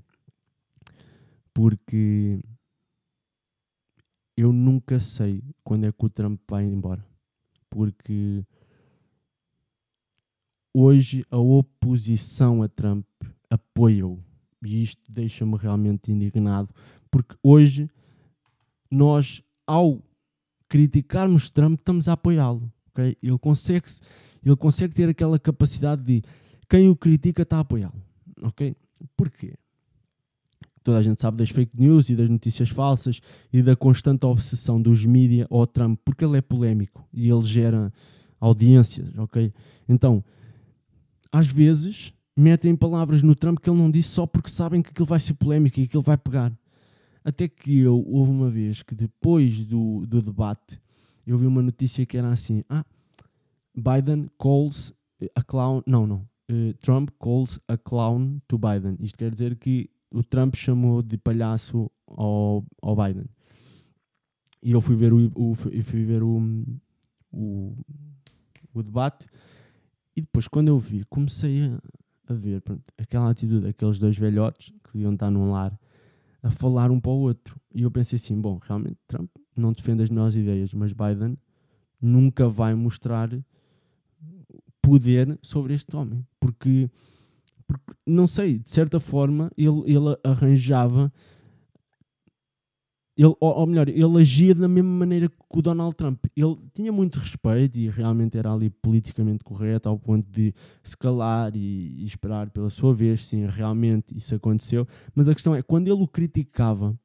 Porque 1.52 2.40
eu 4.34 4.52
nunca 4.52 4.98
sei 4.98 5.44
quando 5.62 5.84
é 5.84 5.92
que 5.92 6.04
o 6.04 6.08
Trump 6.08 6.40
vai 6.48 6.64
embora. 6.64 7.04
Porque 7.68 8.42
hoje 10.72 11.26
a 11.30 11.36
oposição 11.36 12.62
a 12.62 12.68
Trump 12.68 13.06
apoia-o. 13.50 14.18
E 14.64 14.82
isto 14.82 15.12
deixa-me 15.12 15.58
realmente 15.58 16.10
indignado, 16.10 16.74
porque 17.10 17.36
hoje 17.42 17.90
nós, 18.90 19.42
ao 19.66 20.02
criticarmos 20.68 21.50
Trump, 21.50 21.78
estamos 21.78 22.08
a 22.08 22.14
apoiá-lo. 22.14 22.72
Ele, 23.02 23.38
consegue, 23.38 23.86
ele 24.44 24.56
consegue 24.56 24.94
ter 24.94 25.08
aquela 25.08 25.38
capacidade 25.38 26.02
de 26.02 26.22
quem 26.68 26.88
o 26.88 26.96
critica 26.96 27.42
está 27.42 27.58
a 27.58 27.60
apoiá-lo. 27.60 28.02
Okay? 28.42 28.76
Porquê? 29.16 29.54
Toda 30.82 30.98
a 30.98 31.02
gente 31.02 31.20
sabe 31.20 31.38
das 31.38 31.48
fake 31.48 31.80
news 31.80 32.10
e 32.10 32.14
das 32.14 32.28
notícias 32.28 32.68
falsas 32.68 33.20
e 33.52 33.62
da 33.62 33.74
constante 33.74 34.26
obsessão 34.26 34.80
dos 34.80 35.04
mídias 35.04 35.46
ao 35.50 35.66
Trump, 35.66 35.98
porque 36.04 36.24
ele 36.24 36.36
é 36.36 36.42
polémico 36.42 37.08
e 37.12 37.30
ele 37.30 37.42
gera 37.42 37.90
audiências, 38.38 39.16
ok? 39.16 39.52
Então, 39.88 40.22
às 41.32 41.46
vezes, 41.46 42.12
metem 42.36 42.76
palavras 42.76 43.22
no 43.22 43.34
Trump 43.34 43.58
que 43.58 43.70
ele 43.70 43.78
não 43.78 43.90
disse 43.90 44.10
só 44.10 44.26
porque 44.26 44.50
sabem 44.50 44.82
que 44.82 44.90
aquilo 44.90 45.06
vai 45.06 45.18
ser 45.18 45.34
polémico 45.34 45.80
e 45.80 45.88
que 45.88 45.96
ele 45.96 46.04
vai 46.04 46.18
pegar. 46.18 46.52
Até 47.24 47.48
que 47.48 47.78
eu, 47.78 48.04
houve 48.06 48.30
uma 48.30 48.50
vez 48.50 48.82
que 48.82 48.94
depois 48.94 49.64
do, 49.64 50.04
do 50.06 50.20
debate, 50.20 50.78
eu 51.26 51.38
vi 51.38 51.46
uma 51.46 51.62
notícia 51.62 52.04
que 52.06 52.16
era 52.16 52.30
assim: 52.30 52.62
Ah, 52.68 52.84
Biden 53.74 54.30
calls 54.38 54.92
a 55.34 55.42
clown. 55.42 55.82
Não, 55.86 56.06
não. 56.06 56.28
Uh, 56.50 56.74
Trump 56.82 57.10
calls 57.18 57.58
a 57.68 57.76
clown 57.76 58.40
to 58.46 58.58
Biden. 58.58 58.96
Isto 59.00 59.18
quer 59.18 59.30
dizer 59.30 59.56
que 59.56 59.90
o 60.10 60.22
Trump 60.22 60.54
chamou 60.54 61.02
de 61.02 61.16
palhaço 61.16 61.90
ao, 62.06 62.64
ao 62.82 62.94
Biden. 62.94 63.26
E 64.62 64.72
eu 64.72 64.80
fui 64.80 64.96
ver 64.96 65.12
o, 65.12 65.30
o, 65.34 65.54
fui 65.54 66.04
ver 66.04 66.22
o, 66.22 66.40
o, 67.32 67.76
o 68.72 68.82
debate. 68.82 69.26
E 70.16 70.20
depois, 70.20 70.46
quando 70.46 70.68
eu 70.68 70.78
vi, 70.78 71.04
comecei 71.04 71.62
a, 71.62 72.32
a 72.32 72.34
ver 72.34 72.60
pronto, 72.60 72.82
aquela 72.96 73.30
atitude 73.30 73.60
daqueles 73.60 73.98
dois 73.98 74.16
velhotes 74.16 74.72
que 74.84 74.98
iam 74.98 75.14
estar 75.14 75.30
num 75.30 75.50
lar 75.50 75.78
a 76.42 76.50
falar 76.50 76.90
um 76.90 77.00
para 77.00 77.10
o 77.10 77.20
outro. 77.20 77.58
E 77.74 77.82
eu 77.82 77.90
pensei 77.90 78.16
assim: 78.16 78.38
bom, 78.40 78.58
realmente 78.62 78.98
Trump 79.06 79.30
não 79.60 79.72
defende 79.72 80.02
as 80.02 80.10
melhores 80.10 80.34
ideias, 80.34 80.72
mas 80.72 80.92
Biden 80.92 81.36
nunca 82.00 82.48
vai 82.48 82.74
mostrar 82.74 83.30
poder 84.82 85.38
sobre 85.40 85.74
este 85.74 85.96
homem, 85.96 86.26
porque, 86.38 86.90
porque 87.66 87.92
não 88.06 88.26
sei, 88.26 88.58
de 88.58 88.68
certa 88.68 89.00
forma 89.00 89.50
ele, 89.56 89.82
ele 89.86 90.18
arranjava 90.22 91.10
ele, 93.16 93.28
ou, 93.28 93.36
ou, 93.40 93.66
melhor, 93.66 93.88
ele 93.88 94.20
agia 94.20 94.54
da 94.54 94.66
mesma 94.66 94.90
maneira 94.90 95.28
que 95.28 95.36
o 95.48 95.62
Donald 95.62 95.94
Trump. 95.94 96.24
Ele 96.36 96.56
tinha 96.72 96.90
muito 96.90 97.18
respeito 97.18 97.78
e 97.78 97.88
realmente 97.88 98.36
era 98.36 98.52
ali 98.52 98.68
politicamente 98.68 99.44
correto 99.44 99.88
ao 99.88 99.96
ponto 99.96 100.28
de 100.28 100.52
se 100.82 100.96
calar 100.96 101.54
e, 101.54 101.94
e 101.98 102.04
esperar 102.04 102.50
pela 102.50 102.70
sua 102.70 102.92
vez. 102.92 103.24
Sim, 103.24 103.46
realmente 103.46 104.16
isso 104.16 104.34
aconteceu. 104.34 104.86
Mas 105.14 105.28
a 105.28 105.34
questão 105.34 105.54
é, 105.54 105.62
quando 105.62 105.86
ele 105.86 106.02
o 106.02 106.08
criticava, 106.08 106.98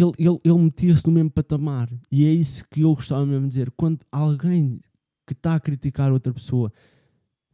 ele, 0.00 0.12
ele, 0.18 0.40
ele 0.44 0.58
metia-se 0.58 1.06
no 1.06 1.12
mesmo 1.12 1.30
patamar. 1.30 1.88
E 2.10 2.26
é 2.26 2.32
isso 2.32 2.64
que 2.70 2.82
eu 2.82 2.94
gostava 2.94 3.24
mesmo 3.24 3.44
de 3.44 3.50
dizer. 3.50 3.70
Quando 3.72 4.00
alguém 4.10 4.80
que 5.26 5.32
está 5.32 5.54
a 5.54 5.60
criticar 5.60 6.12
outra 6.12 6.32
pessoa 6.32 6.72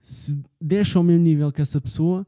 se 0.03 0.39
deixa 0.61 0.99
ao 0.99 1.03
mesmo 1.03 1.25
nível 1.25 1.51
que 1.51 1.63
essa 1.63 1.81
pessoa, 1.81 2.27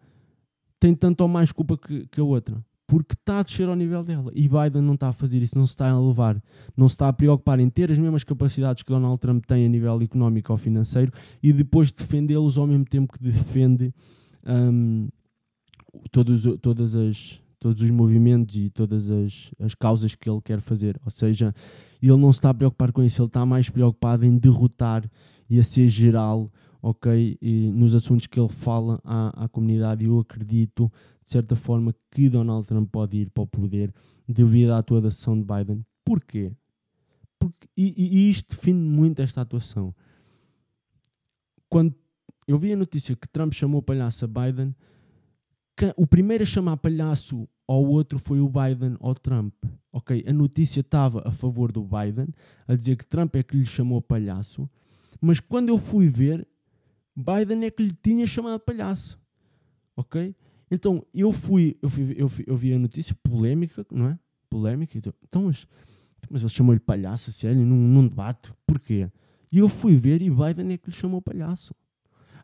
tem 0.80 0.94
tanto 0.94 1.20
ou 1.20 1.28
mais 1.28 1.52
culpa 1.52 1.76
que, 1.76 2.06
que 2.06 2.20
a 2.20 2.24
outra 2.24 2.64
porque 2.86 3.14
está 3.14 3.40
a 3.40 3.42
descer 3.42 3.68
ao 3.68 3.74
nível 3.74 4.02
dela. 4.04 4.30
E 4.34 4.48
Biden 4.48 4.82
não 4.82 4.94
está 4.94 5.08
a 5.08 5.12
fazer 5.12 5.42
isso, 5.42 5.58
não 5.58 5.66
se 5.66 5.72
está 5.72 5.86
a 5.86 5.98
elevar, 5.98 6.40
não 6.76 6.88
se 6.88 6.94
está 6.94 7.08
a 7.08 7.12
preocupar 7.12 7.58
em 7.58 7.68
ter 7.68 7.90
as 7.90 7.98
mesmas 7.98 8.22
capacidades 8.22 8.82
que 8.82 8.90
Donald 8.90 9.18
Trump 9.18 9.44
tem 9.44 9.66
a 9.66 9.68
nível 9.68 10.00
económico 10.00 10.52
ou 10.52 10.58
financeiro 10.58 11.12
e 11.42 11.52
depois 11.52 11.90
defendê-los 11.90 12.56
ao 12.56 12.66
mesmo 12.66 12.84
tempo 12.84 13.12
que 13.12 13.22
defende 13.22 13.92
um, 14.46 15.08
todos, 16.12 16.44
todas 16.62 16.94
as, 16.94 17.40
todos 17.58 17.82
os 17.82 17.90
movimentos 17.90 18.56
e 18.56 18.70
todas 18.70 19.10
as, 19.10 19.50
as 19.58 19.74
causas 19.74 20.14
que 20.14 20.28
ele 20.28 20.40
quer 20.42 20.60
fazer. 20.60 21.00
Ou 21.04 21.10
seja, 21.10 21.54
ele 22.02 22.16
não 22.16 22.32
se 22.32 22.38
está 22.38 22.50
a 22.50 22.54
preocupar 22.54 22.92
com 22.92 23.02
isso, 23.02 23.22
ele 23.22 23.28
está 23.28 23.44
mais 23.44 23.70
preocupado 23.70 24.24
em 24.24 24.36
derrotar 24.36 25.08
e 25.48 25.58
a 25.58 25.62
ser 25.62 25.88
geral 25.88 26.50
ok? 26.82 27.36
E 27.42 27.72
nos 27.72 27.96
assuntos 27.96 28.28
que 28.28 28.38
ele 28.38 28.48
fala 28.48 29.00
à, 29.02 29.44
à 29.44 29.48
comunidade, 29.48 30.04
eu 30.04 30.20
acredito 30.20 30.88
de 31.26 31.32
certa 31.32 31.56
forma, 31.56 31.92
que 32.12 32.28
Donald 32.28 32.64
Trump 32.68 32.88
pode 32.90 33.16
ir 33.16 33.30
para 33.30 33.42
o 33.42 33.46
poder 33.46 33.92
devido 34.28 34.70
à 34.70 34.78
atuação 34.78 35.36
de 35.36 35.44
Biden. 35.44 35.84
Porquê? 36.04 36.52
Porque, 37.36 37.68
e, 37.76 37.92
e 37.98 38.30
isto 38.30 38.54
define 38.54 38.78
muito 38.78 39.20
esta 39.20 39.40
atuação. 39.40 39.92
Quando 41.68 41.92
eu 42.46 42.56
vi 42.56 42.72
a 42.72 42.76
notícia 42.76 43.16
que 43.16 43.28
Trump 43.28 43.52
chamou 43.52 43.82
palhaço 43.82 44.24
a 44.24 44.28
Biden, 44.28 44.72
o 45.96 46.06
primeiro 46.06 46.42
a 46.42 46.46
chamar 46.46 46.76
palhaço 46.78 47.48
ao 47.66 47.84
outro 47.84 48.18
foi 48.18 48.40
o 48.40 48.48
Biden 48.48 48.96
ao 49.00 49.14
Trump. 49.14 49.52
Ok, 49.92 50.24
a 50.26 50.32
notícia 50.32 50.80
estava 50.80 51.22
a 51.26 51.30
favor 51.30 51.72
do 51.72 51.82
Biden, 51.82 52.28
a 52.66 52.74
dizer 52.74 52.96
que 52.96 53.06
Trump 53.06 53.34
é 53.36 53.42
que 53.42 53.56
lhe 53.56 53.66
chamou 53.66 54.00
palhaço, 54.00 54.68
mas 55.20 55.40
quando 55.40 55.68
eu 55.68 55.78
fui 55.78 56.08
ver, 56.08 56.46
Biden 57.14 57.64
é 57.64 57.70
que 57.70 57.82
lhe 57.82 57.92
tinha 58.02 58.26
chamado 58.26 58.60
palhaço. 58.60 59.18
Ok? 59.96 60.34
Então, 60.70 61.04
eu 61.14 61.32
fui, 61.32 61.78
eu, 61.80 61.88
fui, 61.88 62.14
eu, 62.16 62.28
fui, 62.28 62.44
eu 62.46 62.56
vi 62.56 62.72
a 62.74 62.78
notícia 62.78 63.16
polémica, 63.22 63.86
não 63.90 64.08
é? 64.08 64.18
Polémica. 64.50 64.98
Então, 64.98 65.44
mas, 65.44 65.66
mas 66.28 66.42
ele 66.42 66.50
chamou-lhe 66.50 66.80
palhaço, 66.80 67.32
sério, 67.32 67.64
num, 67.64 67.88
num 67.88 68.06
debate. 68.06 68.52
Porquê? 68.66 69.10
E 69.50 69.58
eu 69.58 69.68
fui 69.68 69.96
ver 69.96 70.20
e 70.20 70.28
Biden 70.28 70.72
é 70.72 70.76
que 70.76 70.90
lhe 70.90 70.96
chamou 70.96 71.22
palhaço. 71.22 71.74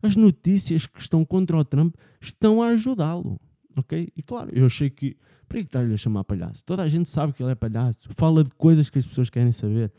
As 0.02 0.16
notícias 0.16 0.86
que 0.86 1.00
estão 1.00 1.24
contra 1.24 1.56
o 1.56 1.64
Trump 1.64 1.94
estão 2.20 2.60
a 2.60 2.68
ajudá-lo. 2.68 3.40
Ok? 3.76 4.08
E 4.16 4.22
claro, 4.22 4.50
eu 4.52 4.66
achei 4.66 4.90
que. 4.90 5.16
Para 5.48 5.60
que 5.60 5.66
está-lhe 5.66 5.92
a 5.92 5.96
chamar 5.96 6.24
palhaço? 6.24 6.64
Toda 6.64 6.82
a 6.82 6.88
gente 6.88 7.08
sabe 7.08 7.32
que 7.32 7.42
ele 7.42 7.52
é 7.52 7.54
palhaço. 7.54 8.08
Fala 8.16 8.42
de 8.42 8.50
coisas 8.52 8.88
que 8.88 8.98
as 8.98 9.06
pessoas 9.06 9.28
querem 9.28 9.52
saber. 9.52 9.92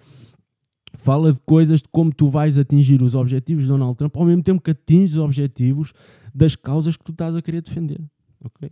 Fala 0.96 1.32
de 1.32 1.40
coisas 1.42 1.82
de 1.82 1.88
como 1.90 2.14
tu 2.14 2.28
vais 2.28 2.58
atingir 2.58 3.02
os 3.02 3.16
objetivos 3.16 3.64
de 3.64 3.70
Donald 3.70 3.96
Trump 3.96 4.16
ao 4.18 4.26
mesmo 4.26 4.44
tempo 4.44 4.62
que 4.62 4.72
atinges 4.72 5.14
os 5.14 5.20
objetivos 5.20 5.94
das 6.34 6.56
causas 6.56 6.98
que 6.98 7.04
tu 7.04 7.12
estás 7.12 7.36
a 7.36 7.42
querer 7.42 7.62
defender. 7.62 8.02
Ok? 8.44 8.70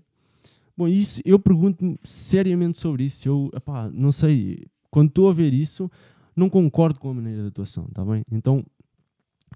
Bom, 0.75 0.87
isso, 0.87 1.21
eu 1.23 1.37
pergunto-me 1.37 1.97
seriamente 2.03 2.77
sobre 2.77 3.03
isso. 3.05 3.27
Eu, 3.27 3.51
epá, 3.53 3.89
não 3.93 4.11
sei, 4.11 4.65
quando 4.89 5.09
estou 5.09 5.29
a 5.29 5.33
ver 5.33 5.53
isso, 5.53 5.89
não 6.35 6.49
concordo 6.49 6.99
com 6.99 7.09
a 7.09 7.13
maneira 7.13 7.41
de 7.41 7.47
atuação, 7.49 7.85
está 7.87 8.03
bem? 8.03 8.23
Então, 8.31 8.65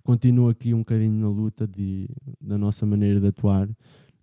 continuo 0.03 0.49
aqui 0.49 0.73
um 0.73 0.79
bocadinho 0.79 1.13
na 1.13 1.27
luta 1.27 1.67
de, 1.67 2.07
da 2.39 2.57
nossa 2.57 2.85
maneira 2.85 3.19
de 3.19 3.27
atuar 3.27 3.69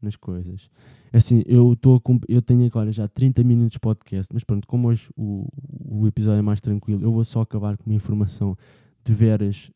nas 0.01 0.17
coisas. 0.17 0.71
É 1.13 1.19
assim, 1.19 1.43
eu, 1.47 1.77
tô 1.77 2.01
eu 2.29 2.43
tenho 2.43 2.67
agora 2.67 2.91
já 2.91 3.07
30 3.07 3.45
minutos 3.45 3.73
de 3.73 3.81
podcast, 3.81 4.33
mas 4.33 4.45
pronto, 4.45 4.67
como 4.67 4.89
hoje 4.89 5.09
o, 5.17 5.47
o 5.85 6.07
episódio 6.07 6.39
é 6.39 6.43
mais 6.43 6.61
tranquilo, 6.61 7.03
eu 7.03 7.13
vou 7.13 7.25
só 7.25 7.41
acabar 7.43 7.77
com 7.77 7.89
uma 7.89 7.95
informação 7.95 8.57
de 9.05 9.13
veras 9.13 9.71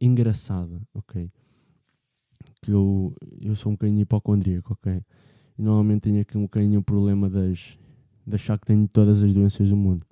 engraçada, 0.00 0.80
ok? 0.94 1.30
que 2.62 2.70
eu, 2.70 3.14
eu 3.40 3.56
sou 3.56 3.72
um 3.72 3.74
bocadinho 3.74 4.00
hipocondríaco, 4.00 4.72
ok? 4.74 5.02
E 5.58 5.62
normalmente 5.62 6.02
tenho 6.02 6.20
aqui 6.20 6.36
um 6.36 6.42
bocadinho 6.42 6.80
o 6.80 6.82
problema 6.82 7.28
das, 7.28 7.78
de 8.26 8.34
achar 8.34 8.58
que 8.58 8.66
tenho 8.66 8.86
todas 8.88 9.22
as 9.22 9.32
doenças 9.32 9.68
do 9.68 9.76
mundo. 9.76 10.06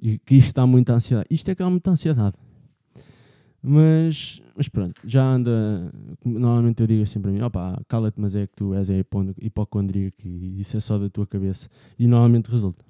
E 0.00 0.18
que 0.18 0.34
isto 0.36 0.48
está 0.48 0.66
muita 0.66 0.94
ansiedade. 0.94 1.28
Isto 1.30 1.50
é 1.50 1.54
que 1.54 1.62
há 1.62 1.70
muita 1.70 1.90
ansiedade. 1.90 2.36
Mas, 3.62 4.40
mas 4.56 4.68
pronto, 4.68 5.00
já 5.04 5.22
anda. 5.22 5.92
Normalmente 6.24 6.80
eu 6.80 6.86
digo 6.86 7.02
assim 7.02 7.20
para 7.20 7.30
mim: 7.30 7.42
opá, 7.42 7.80
cala-te, 7.88 8.18
mas 8.18 8.34
é 8.34 8.46
que 8.46 8.56
tu 8.56 8.74
és 8.74 8.88
hipocondríaco 9.38 10.16
e 10.26 10.60
isso 10.60 10.76
é 10.76 10.80
só 10.80 10.98
da 10.98 11.10
tua 11.10 11.26
cabeça. 11.26 11.68
E 11.98 12.06
normalmente 12.06 12.50
resulta. 12.50 12.84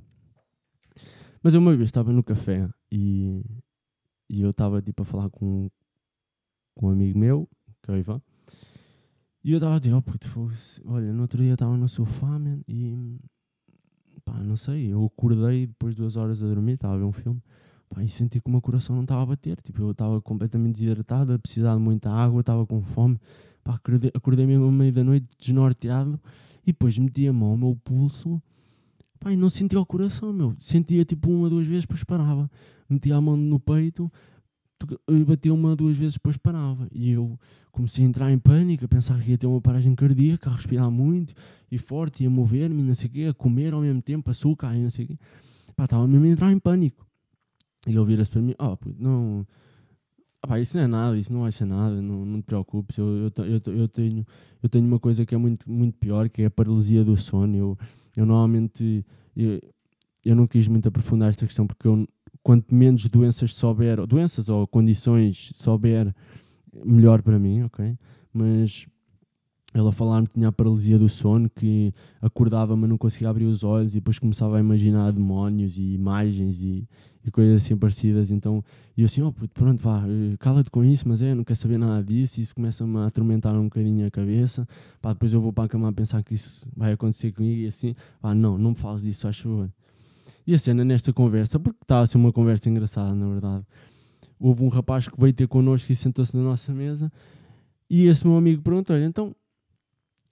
Mas 1.42 1.54
eu 1.54 1.61
uma 1.61 1.74
vez 1.74 1.88
estava 1.88 2.12
no 2.12 2.22
café 2.22 2.68
e, 2.92 3.42
e 4.28 4.42
eu 4.42 4.50
estava 4.50 4.80
tipo 4.80 5.02
a 5.02 5.06
falar 5.06 5.30
com, 5.30 5.70
com 6.74 6.87
um 6.87 6.90
amigo 6.90 7.18
meu, 7.18 7.48
que 7.83 7.90
é 7.90 7.94
o 7.94 7.96
Ivan. 7.96 8.22
E 9.42 9.52
eu 9.52 9.56
estava 9.56 9.76
a 9.76 9.78
dizer, 9.78 9.94
oh 9.94 10.02
puto, 10.02 10.28
olha, 10.85 11.12
no 11.12 11.22
outro 11.22 11.42
dia 11.42 11.54
estava 11.54 11.74
no 11.74 11.88
sofá, 11.88 12.38
man, 12.38 12.61
e 12.68 13.18
pá, 14.22 14.35
não 14.35 14.54
sei, 14.54 14.92
eu 14.92 15.02
acordei 15.06 15.66
depois 15.66 15.94
de 15.94 16.02
duas 16.02 16.16
horas 16.16 16.42
a 16.42 16.46
dormir, 16.46 16.74
estava 16.74 16.94
a 16.94 16.98
ver 16.98 17.04
um 17.04 17.12
filme, 17.12 17.42
pá, 17.90 18.03
e 18.03 18.09
senti 18.09 18.40
que 18.40 18.48
o 18.48 18.50
meu 18.50 18.62
coração 18.62 18.96
não 18.96 19.03
estava 19.03 19.22
a 19.22 19.26
bater, 19.26 19.61
tipo, 19.61 19.83
eu 19.83 19.90
estava 19.90 20.20
completamente 20.22 20.74
desidratado, 20.74 21.35
a 21.35 21.38
precisar 21.38 21.74
de 21.74 21.81
muita 21.81 22.11
água, 22.11 22.40
estava 22.40 22.64
com 22.64 22.83
fome, 22.83 23.18
pá, 23.62 23.74
acordei, 23.74 24.11
acordei 24.14 24.46
mesmo 24.46 24.66
à 24.66 24.72
meia 24.72 24.92
da 24.92 25.05
noite, 25.05 25.26
desnorteado, 25.38 26.18
e 26.62 26.72
depois 26.72 26.96
meti 26.96 27.26
a 27.26 27.33
mão 27.33 27.50
ao 27.50 27.57
meu 27.57 27.79
pulso, 27.85 28.40
pá, 29.18 29.33
e 29.33 29.37
não 29.37 29.50
sentia 29.50 29.79
o 29.79 29.85
coração, 29.85 30.33
meu, 30.33 30.57
sentia 30.61 31.05
tipo 31.05 31.31
uma, 31.31 31.50
duas 31.50 31.66
vezes, 31.66 31.83
depois 31.83 32.05
parava, 32.05 32.50
metia 32.88 33.16
a 33.16 33.20
mão 33.20 33.37
no 33.37 33.59
peito, 33.59 34.11
batia 35.26 35.53
uma, 35.53 35.76
duas 35.76 35.96
vezes, 35.96 36.14
depois 36.14 36.37
parava. 36.37 36.88
E 36.90 37.11
eu 37.11 37.38
comecei 37.70 38.05
a 38.05 38.09
entrar 38.09 38.33
em 38.33 38.38
pânico, 38.38 38.85
a 38.85 38.88
pensar 38.88 39.20
que 39.20 39.31
ia 39.31 39.38
ter 39.38 39.46
uma 39.46 39.61
paragem 39.61 39.94
cardíaca, 39.94 40.48
a 40.48 40.55
respirar 40.55 40.90
muito 40.90 41.35
e 41.70 41.79
forte, 41.79 42.22
ia 42.22 42.31
mover-me, 42.31 42.83
não 42.83 42.94
sei 42.94 43.09
o 43.09 43.11
quê, 43.11 43.24
a 43.31 43.35
comer 43.35 43.74
ao 43.74 43.83
mesmo 43.83 44.00
tempo, 44.00 44.31
açúcar 44.31 44.74
e 44.74 44.83
não 44.83 44.90
sei 44.90 45.05
o 45.05 45.09
quê. 45.09 45.18
Pá, 45.76 45.85
estava 45.85 46.07
mesmo 46.09 46.24
a 46.24 46.29
entrar 46.29 46.53
em 46.53 46.59
pânico. 46.59 47.07
E 47.86 47.90
ele 47.90 48.04
vira-se 48.04 48.30
para 48.30 48.40
mim, 48.40 48.54
ó, 48.58 48.74
oh, 48.74 48.78
não... 48.98 49.46
Isso 50.60 50.76
não 50.76 50.84
é 50.84 50.86
nada, 50.86 51.18
isso 51.18 51.32
não 51.32 51.42
vai 51.42 51.52
ser 51.52 51.66
nada, 51.66 52.00
não, 52.00 52.24
não 52.24 52.40
te 52.40 52.46
preocupes, 52.46 52.96
eu, 52.96 53.06
eu, 53.06 53.44
eu, 53.44 53.74
eu, 53.74 53.88
tenho, 53.88 54.26
eu 54.62 54.68
tenho 54.70 54.86
uma 54.86 54.98
coisa 54.98 55.26
que 55.26 55.34
é 55.34 55.38
muito, 55.38 55.70
muito 55.70 55.98
pior, 55.98 56.30
que 56.30 56.42
é 56.42 56.46
a 56.46 56.50
paralisia 56.50 57.04
do 57.04 57.16
sono. 57.16 57.56
Eu, 57.56 57.78
eu 58.16 58.24
normalmente... 58.24 59.04
Eu, 59.36 59.60
eu 60.24 60.36
não 60.36 60.46
quis 60.46 60.68
muito 60.68 60.88
aprofundar 60.88 61.30
esta 61.30 61.46
questão 61.46 61.66
porque 61.66 61.86
eu 61.86 62.06
quanto 62.42 62.74
menos 62.74 63.06
doenças 63.08 63.54
souber, 63.54 64.06
doenças 64.06 64.48
ou 64.48 64.66
condições 64.66 65.50
souber, 65.54 66.14
melhor 66.84 67.22
para 67.22 67.38
mim, 67.38 67.62
ok? 67.62 67.96
Mas 68.32 68.86
ela 69.72 69.92
falar-me 69.92 70.26
que 70.26 70.35
tinha 70.35 70.50
paralisia 70.50 70.98
do 70.98 71.09
sono, 71.09 71.48
que 71.48 71.94
acordava 72.20 72.76
mas 72.76 72.90
não 72.90 72.98
conseguia 72.98 73.28
abrir 73.28 73.44
os 73.44 73.62
olhos 73.62 73.92
e 73.92 73.96
depois 73.96 74.18
começava 74.18 74.56
a 74.56 74.61
imaginar 74.61 75.12
demónios 75.12 75.78
e 75.78 75.94
imagens 75.94 76.61
e, 76.61 76.88
e 77.24 77.30
coisas 77.30 77.62
assim 77.62 77.76
parecidas. 77.76 78.30
Então, 78.30 78.64
eu 78.96 79.06
assim, 79.06 79.22
oh, 79.22 79.33
pronto, 79.54 79.80
vá, 79.80 80.04
eh, 80.06 80.37
cala-te 80.38 80.70
com 80.70 80.83
isso, 80.83 81.09
mas 81.09 81.22
é, 81.22 81.35
não 81.35 81.44
quero 81.44 81.59
saber 81.59 81.78
nada 81.78 82.02
disso. 82.02 82.40
Isso 82.40 82.54
começa-me 82.54 82.98
a 82.98 83.06
atormentar 83.06 83.54
um 83.54 83.64
bocadinho 83.64 84.06
a 84.06 84.11
cabeça. 84.11 84.66
Pá, 85.00 85.12
depois 85.12 85.33
eu 85.33 85.40
vou 85.40 85.52
para 85.52 85.64
a 85.64 85.68
cama 85.68 85.88
a 85.88 85.92
pensar 85.92 86.22
que 86.24 86.35
isso 86.35 86.66
vai 86.76 86.92
acontecer 86.92 87.33
comigo 87.33 87.61
e 87.61 87.66
assim, 87.68 87.94
pá, 88.20 88.35
não, 88.35 88.59
não 88.59 88.70
me 88.70 88.76
fales 88.76 89.02
disso, 89.02 89.28
acho 89.28 89.44
favor. 89.44 89.70
E 90.46 90.54
a 90.54 90.59
cena 90.59 90.85
nesta 90.85 91.12
conversa, 91.12 91.61
porque 91.61 91.78
está 91.83 92.00
a 92.00 92.06
ser 92.06 92.16
uma 92.16 92.33
conversa 92.33 92.68
engraçada, 92.68 93.14
na 93.14 93.28
verdade. 93.28 93.64
Houve 94.38 94.64
um 94.64 94.68
rapaz 94.68 95.06
que 95.06 95.20
veio 95.20 95.33
ter 95.33 95.46
connosco 95.46 95.92
e 95.92 95.96
sentou-se 95.96 96.37
na 96.37 96.42
nossa 96.42 96.72
mesa. 96.72 97.12
E 97.88 98.06
esse 98.06 98.26
meu 98.26 98.37
amigo 98.37 98.62
perguntou: 98.62 98.96
Olha, 98.96 99.04
então, 99.04 99.35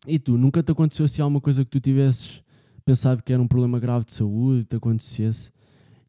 e 0.06 0.18
tu, 0.18 0.38
nunca 0.38 0.62
te 0.62 0.72
aconteceu 0.72 1.04
assim 1.04 1.22
alguma 1.22 1.40
coisa 1.40 1.64
que 1.64 1.70
tu 1.70 1.80
tivesses 1.80 2.42
pensado 2.84 3.22
que 3.22 3.32
era 3.32 3.42
um 3.42 3.48
problema 3.48 3.78
grave 3.78 4.04
de 4.06 4.14
saúde, 4.14 4.64
te 4.64 4.76
acontecesse? 4.76 5.50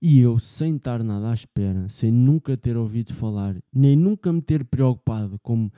E 0.02 0.20
eu, 0.20 0.40
sem 0.40 0.78
estar 0.78 1.04
nada 1.04 1.30
à 1.30 1.34
espera, 1.34 1.90
sem 1.90 2.10
nunca 2.10 2.56
ter 2.56 2.78
ouvido 2.78 3.14
falar, 3.14 3.58
nem 3.74 3.98
nunca 3.98 4.32
me 4.32 4.42
ter 4.42 4.64
preocupado 4.64 5.38
como 5.40 5.72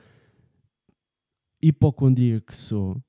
hipocondríaco 1.60 2.46
que 2.46 2.54
sou, 2.54 3.02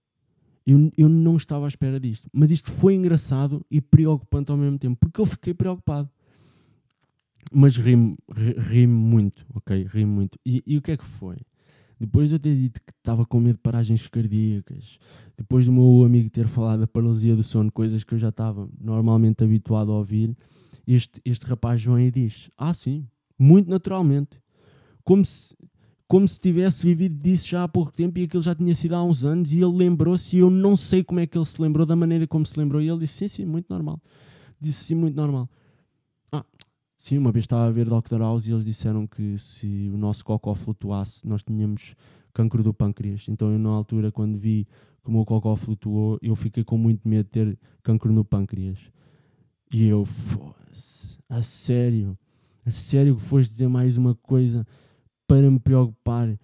eu, 0.66 0.92
eu 0.98 1.10
não 1.10 1.36
estava 1.36 1.66
à 1.66 1.68
espera 1.68 2.00
disto. 2.00 2.28
Mas 2.34 2.50
isto 2.50 2.72
foi 2.72 2.96
engraçado 2.96 3.66
e 3.70 3.82
preocupante 3.82 4.52
ao 4.52 4.58
mesmo 4.58 4.80
tempo, 4.80 4.98
porque 5.00 5.20
eu 5.20 5.26
fiquei 5.26 5.54
preocupado. 5.54 6.10
Mas 7.52 7.78
ri-me 7.78 8.16
ri 8.30 8.88
muito, 8.88 9.46
ok? 9.54 9.84
Ri-me 9.84 10.12
muito. 10.12 10.40
E, 10.46 10.64
e 10.66 10.78
o 10.78 10.82
que 10.82 10.94
é 10.94 10.98
que 10.98 11.06
foi? 11.06 11.38
Depois 12.00 12.30
de 12.30 12.36
eu 12.36 12.40
ter 12.40 12.56
dito 12.56 12.82
que 12.82 12.92
estava 12.92 13.26
com 13.26 13.40
medo 13.40 13.56
de 13.56 13.62
paragens 13.62 14.08
cardíacas, 14.08 15.00
depois 15.38 15.66
do 15.66 15.72
meu 15.72 16.04
amigo 16.04 16.30
ter 16.30 16.48
falado 16.48 16.82
da 16.82 16.88
paralisia 16.88 17.36
do 17.36 17.44
sono, 17.44 17.72
coisas 17.72 18.04
que 18.04 18.14
eu 18.14 18.20
já 18.20 18.30
estava 18.30 18.68
normalmente 18.80 19.44
habituado 19.44 19.92
a 19.92 19.96
ouvir, 19.96 20.36
este, 20.88 21.22
este 21.24 21.46
rapaz 21.46 21.84
vem 21.84 22.08
e 22.08 22.12
diz: 22.12 22.50
Ah, 22.58 22.74
sim, 22.74 23.08
muito 23.38 23.70
naturalmente. 23.70 24.42
Como 25.04 25.24
se 25.24 25.56
como 26.14 26.28
se 26.28 26.40
tivesse 26.40 26.86
vivido 26.86 27.16
disso 27.16 27.48
já 27.48 27.64
há 27.64 27.68
pouco 27.68 27.92
tempo 27.92 28.20
e 28.20 28.26
aquilo 28.26 28.44
já 28.44 28.54
tinha 28.54 28.76
sido 28.76 28.94
há 28.94 29.04
uns 29.04 29.26
anos 29.26 29.52
e 29.52 29.56
ele 29.56 29.76
lembrou-se 29.76 30.36
e 30.36 30.40
eu 30.40 30.50
não 30.52 30.76
sei 30.76 31.04
como 31.04 31.20
é 31.20 31.26
que 31.26 31.36
ele 31.36 31.46
se 31.46 31.60
lembrou 31.60 31.88
da 31.88 31.96
maneira 31.96 32.28
como 32.28 32.46
se 32.46 32.56
lembrou 32.60 32.80
e 32.80 32.88
ele 32.88 33.00
disse 33.00 33.28
sim, 33.28 33.28
sim, 33.28 33.46
muito 33.46 33.66
normal. 33.68 34.00
Disse 34.62 34.84
sim, 34.84 34.94
muito 34.94 35.16
normal. 35.16 35.50
Ah, 36.32 36.46
sim, 37.04 37.18
uma 37.18 37.34
vez 37.34 37.44
estava 37.44 37.66
a 37.66 37.70
ver 37.70 37.86
Dr. 37.86 38.20
House 38.20 38.48
e 38.48 38.54
eles 38.54 38.64
disseram 38.64 39.06
que 39.06 39.38
se 39.38 39.92
o 39.94 39.98
nosso 39.98 40.24
cocó 40.24 40.56
flutuasse 40.56 41.28
nós 41.28 41.44
tínhamos 41.44 41.98
cancro 42.34 42.64
do 42.64 42.74
pâncreas. 42.74 43.28
Então 43.28 43.52
eu 43.52 43.60
na 43.60 43.72
altura 43.72 44.10
quando 44.10 44.38
vi 44.38 44.66
que 45.04 45.10
o 45.10 45.12
meu 45.12 45.26
cocó 45.26 45.54
flutuou 45.58 46.18
eu 46.22 46.34
fiquei 46.34 46.64
com 46.64 46.78
muito 46.78 47.06
medo 47.06 47.26
de 47.26 47.32
ter 47.32 47.60
cancro 47.84 48.14
no 48.14 48.24
pâncreas. 48.24 48.80
E 49.70 49.86
eu, 49.86 50.06
foda-se, 50.06 51.18
a 51.28 51.42
sério, 51.42 52.18
a 52.66 52.72
sério 52.72 53.18
que 53.18 53.22
foste 53.22 53.52
dizer 53.52 53.68
mais 53.68 53.98
uma 53.98 54.16
coisa 54.16 54.66
para 55.28 55.52
me 55.52 55.60
preocupar. 55.60 56.40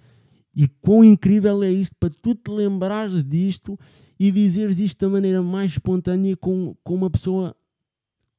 E 0.53 0.67
quão 0.81 1.05
incrível 1.05 1.63
é 1.63 1.71
isto 1.71 1.95
para 1.97 2.09
tu 2.09 2.35
te 2.35 2.51
lembrares 2.51 3.23
disto 3.23 3.79
e 4.19 4.29
dizeres 4.29 4.77
isto 4.77 5.05
da 5.05 5.09
maneira 5.09 5.41
mais 5.41 5.71
espontânea 5.71 6.35
com, 6.35 6.75
com 6.83 6.95
uma 6.95 7.09
pessoa 7.09 7.55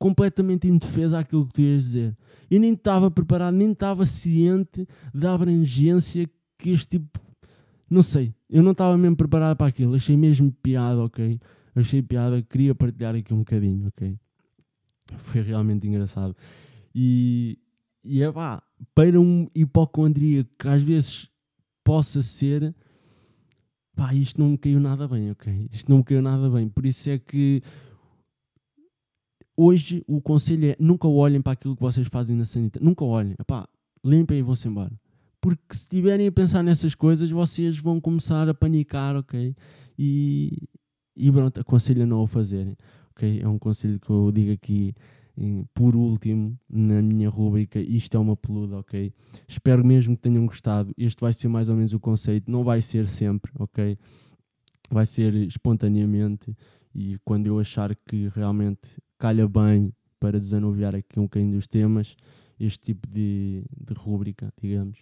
completamente 0.00 0.66
indefesa 0.66 1.18
àquilo 1.18 1.46
que 1.46 1.52
tu 1.52 1.60
ias 1.60 1.84
dizer. 1.84 2.16
Eu 2.50 2.58
nem 2.58 2.72
estava 2.72 3.10
preparado, 3.10 3.54
nem 3.54 3.70
estava 3.70 4.06
ciente 4.06 4.88
da 5.14 5.34
abrangência 5.34 6.28
que 6.58 6.70
este 6.70 6.98
tipo. 6.98 7.20
Não 7.88 8.02
sei, 8.02 8.34
eu 8.48 8.62
não 8.62 8.72
estava 8.72 8.96
mesmo 8.96 9.14
preparado 9.14 9.56
para 9.56 9.66
aquilo. 9.66 9.94
Achei 9.94 10.16
mesmo 10.16 10.50
piada, 10.50 11.02
ok? 11.02 11.38
Achei 11.76 12.02
piada, 12.02 12.40
queria 12.42 12.74
partilhar 12.74 13.14
aqui 13.14 13.34
um 13.34 13.40
bocadinho, 13.40 13.88
ok? 13.88 14.18
Foi 15.18 15.42
realmente 15.42 15.86
engraçado. 15.86 16.34
E, 16.94 17.58
e 18.02 18.22
é 18.22 18.32
pá, 18.32 18.62
para 18.94 19.20
um 19.20 19.48
hipocondríaco 19.54 20.50
que 20.58 20.66
às 20.66 20.82
vezes 20.82 21.28
possa 21.84 22.22
ser, 22.22 22.74
pá, 23.94 24.14
isto 24.14 24.40
não 24.40 24.50
me 24.50 24.58
caiu 24.58 24.80
nada 24.80 25.06
bem, 25.06 25.30
ok? 25.30 25.68
Isto 25.70 25.90
não 25.90 25.98
me 25.98 26.04
caiu 26.04 26.22
nada 26.22 26.48
bem. 26.48 26.68
Por 26.70 26.86
isso 26.86 27.10
é 27.10 27.18
que 27.18 27.62
hoje 29.60 30.02
o 30.06 30.20
conselho 30.20 30.70
é 30.70 30.76
nunca 30.78 31.06
olhem 31.06 31.42
para 31.42 31.52
aquilo 31.52 31.76
que 31.76 31.82
vocês 31.82 32.08
fazem 32.08 32.36
na 32.36 32.44
sanita. 32.44 32.80
Nunca 32.80 33.04
olhem. 33.04 33.34
Epá, 33.38 33.66
limpem 34.04 34.38
e 34.38 34.42
vão-se 34.42 34.66
embora. 34.66 34.92
Porque 35.40 35.62
se 35.70 35.80
estiverem 35.80 36.26
a 36.26 36.32
pensar 36.32 36.62
nessas 36.62 36.94
coisas, 36.94 37.30
vocês 37.30 37.78
vão 37.78 38.00
começar 38.00 38.48
a 38.48 38.54
panicar, 38.54 39.16
ok? 39.16 39.54
E, 39.98 40.68
e 41.16 41.30
pronto, 41.30 41.60
aconselho 41.60 42.02
a 42.02 42.06
não 42.06 42.22
o 42.22 42.26
fazerem, 42.26 42.76
ok? 43.10 43.40
É 43.40 43.48
um 43.48 43.58
conselho 43.58 43.98
que 43.98 44.10
eu 44.10 44.30
digo 44.32 44.52
aqui 44.52 44.94
por 45.72 45.96
último, 45.96 46.58
na 46.68 47.00
minha 47.00 47.28
rubrica, 47.28 47.78
isto 47.80 48.14
é 48.16 48.20
uma 48.20 48.36
peluda, 48.36 48.78
ok? 48.78 49.12
Espero 49.48 49.84
mesmo 49.84 50.14
que 50.14 50.22
tenham 50.22 50.44
gostado. 50.44 50.92
Este 50.98 51.20
vai 51.20 51.32
ser 51.32 51.48
mais 51.48 51.68
ou 51.68 51.76
menos 51.76 51.92
o 51.94 52.00
conceito, 52.00 52.50
não 52.50 52.62
vai 52.62 52.82
ser 52.82 53.08
sempre, 53.08 53.50
ok? 53.58 53.96
Vai 54.90 55.06
ser 55.06 55.34
espontaneamente 55.34 56.54
e 56.94 57.16
quando 57.24 57.46
eu 57.46 57.58
achar 57.58 57.94
que 57.94 58.28
realmente 58.28 58.80
calha 59.20 59.46
bem 59.46 59.92
para 60.18 60.40
desanuviar 60.40 60.96
aqui 60.96 61.20
um 61.20 61.24
bocadinho 61.24 61.52
dos 61.52 61.66
temas, 61.66 62.16
este 62.58 62.80
tipo 62.80 63.06
de, 63.06 63.62
de 63.78 63.94
rúbrica, 63.94 64.52
digamos. 64.60 64.98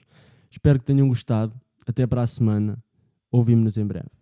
Espero 0.51 0.81
que 0.81 0.85
tenham 0.85 1.09
gostado. 1.09 1.55
Até 1.87 2.07
para 2.07 2.23
a 2.23 2.27
semana. 2.27 2.83
Ouvimos-nos 3.31 3.79
em 3.79 3.87
breve. 3.87 4.18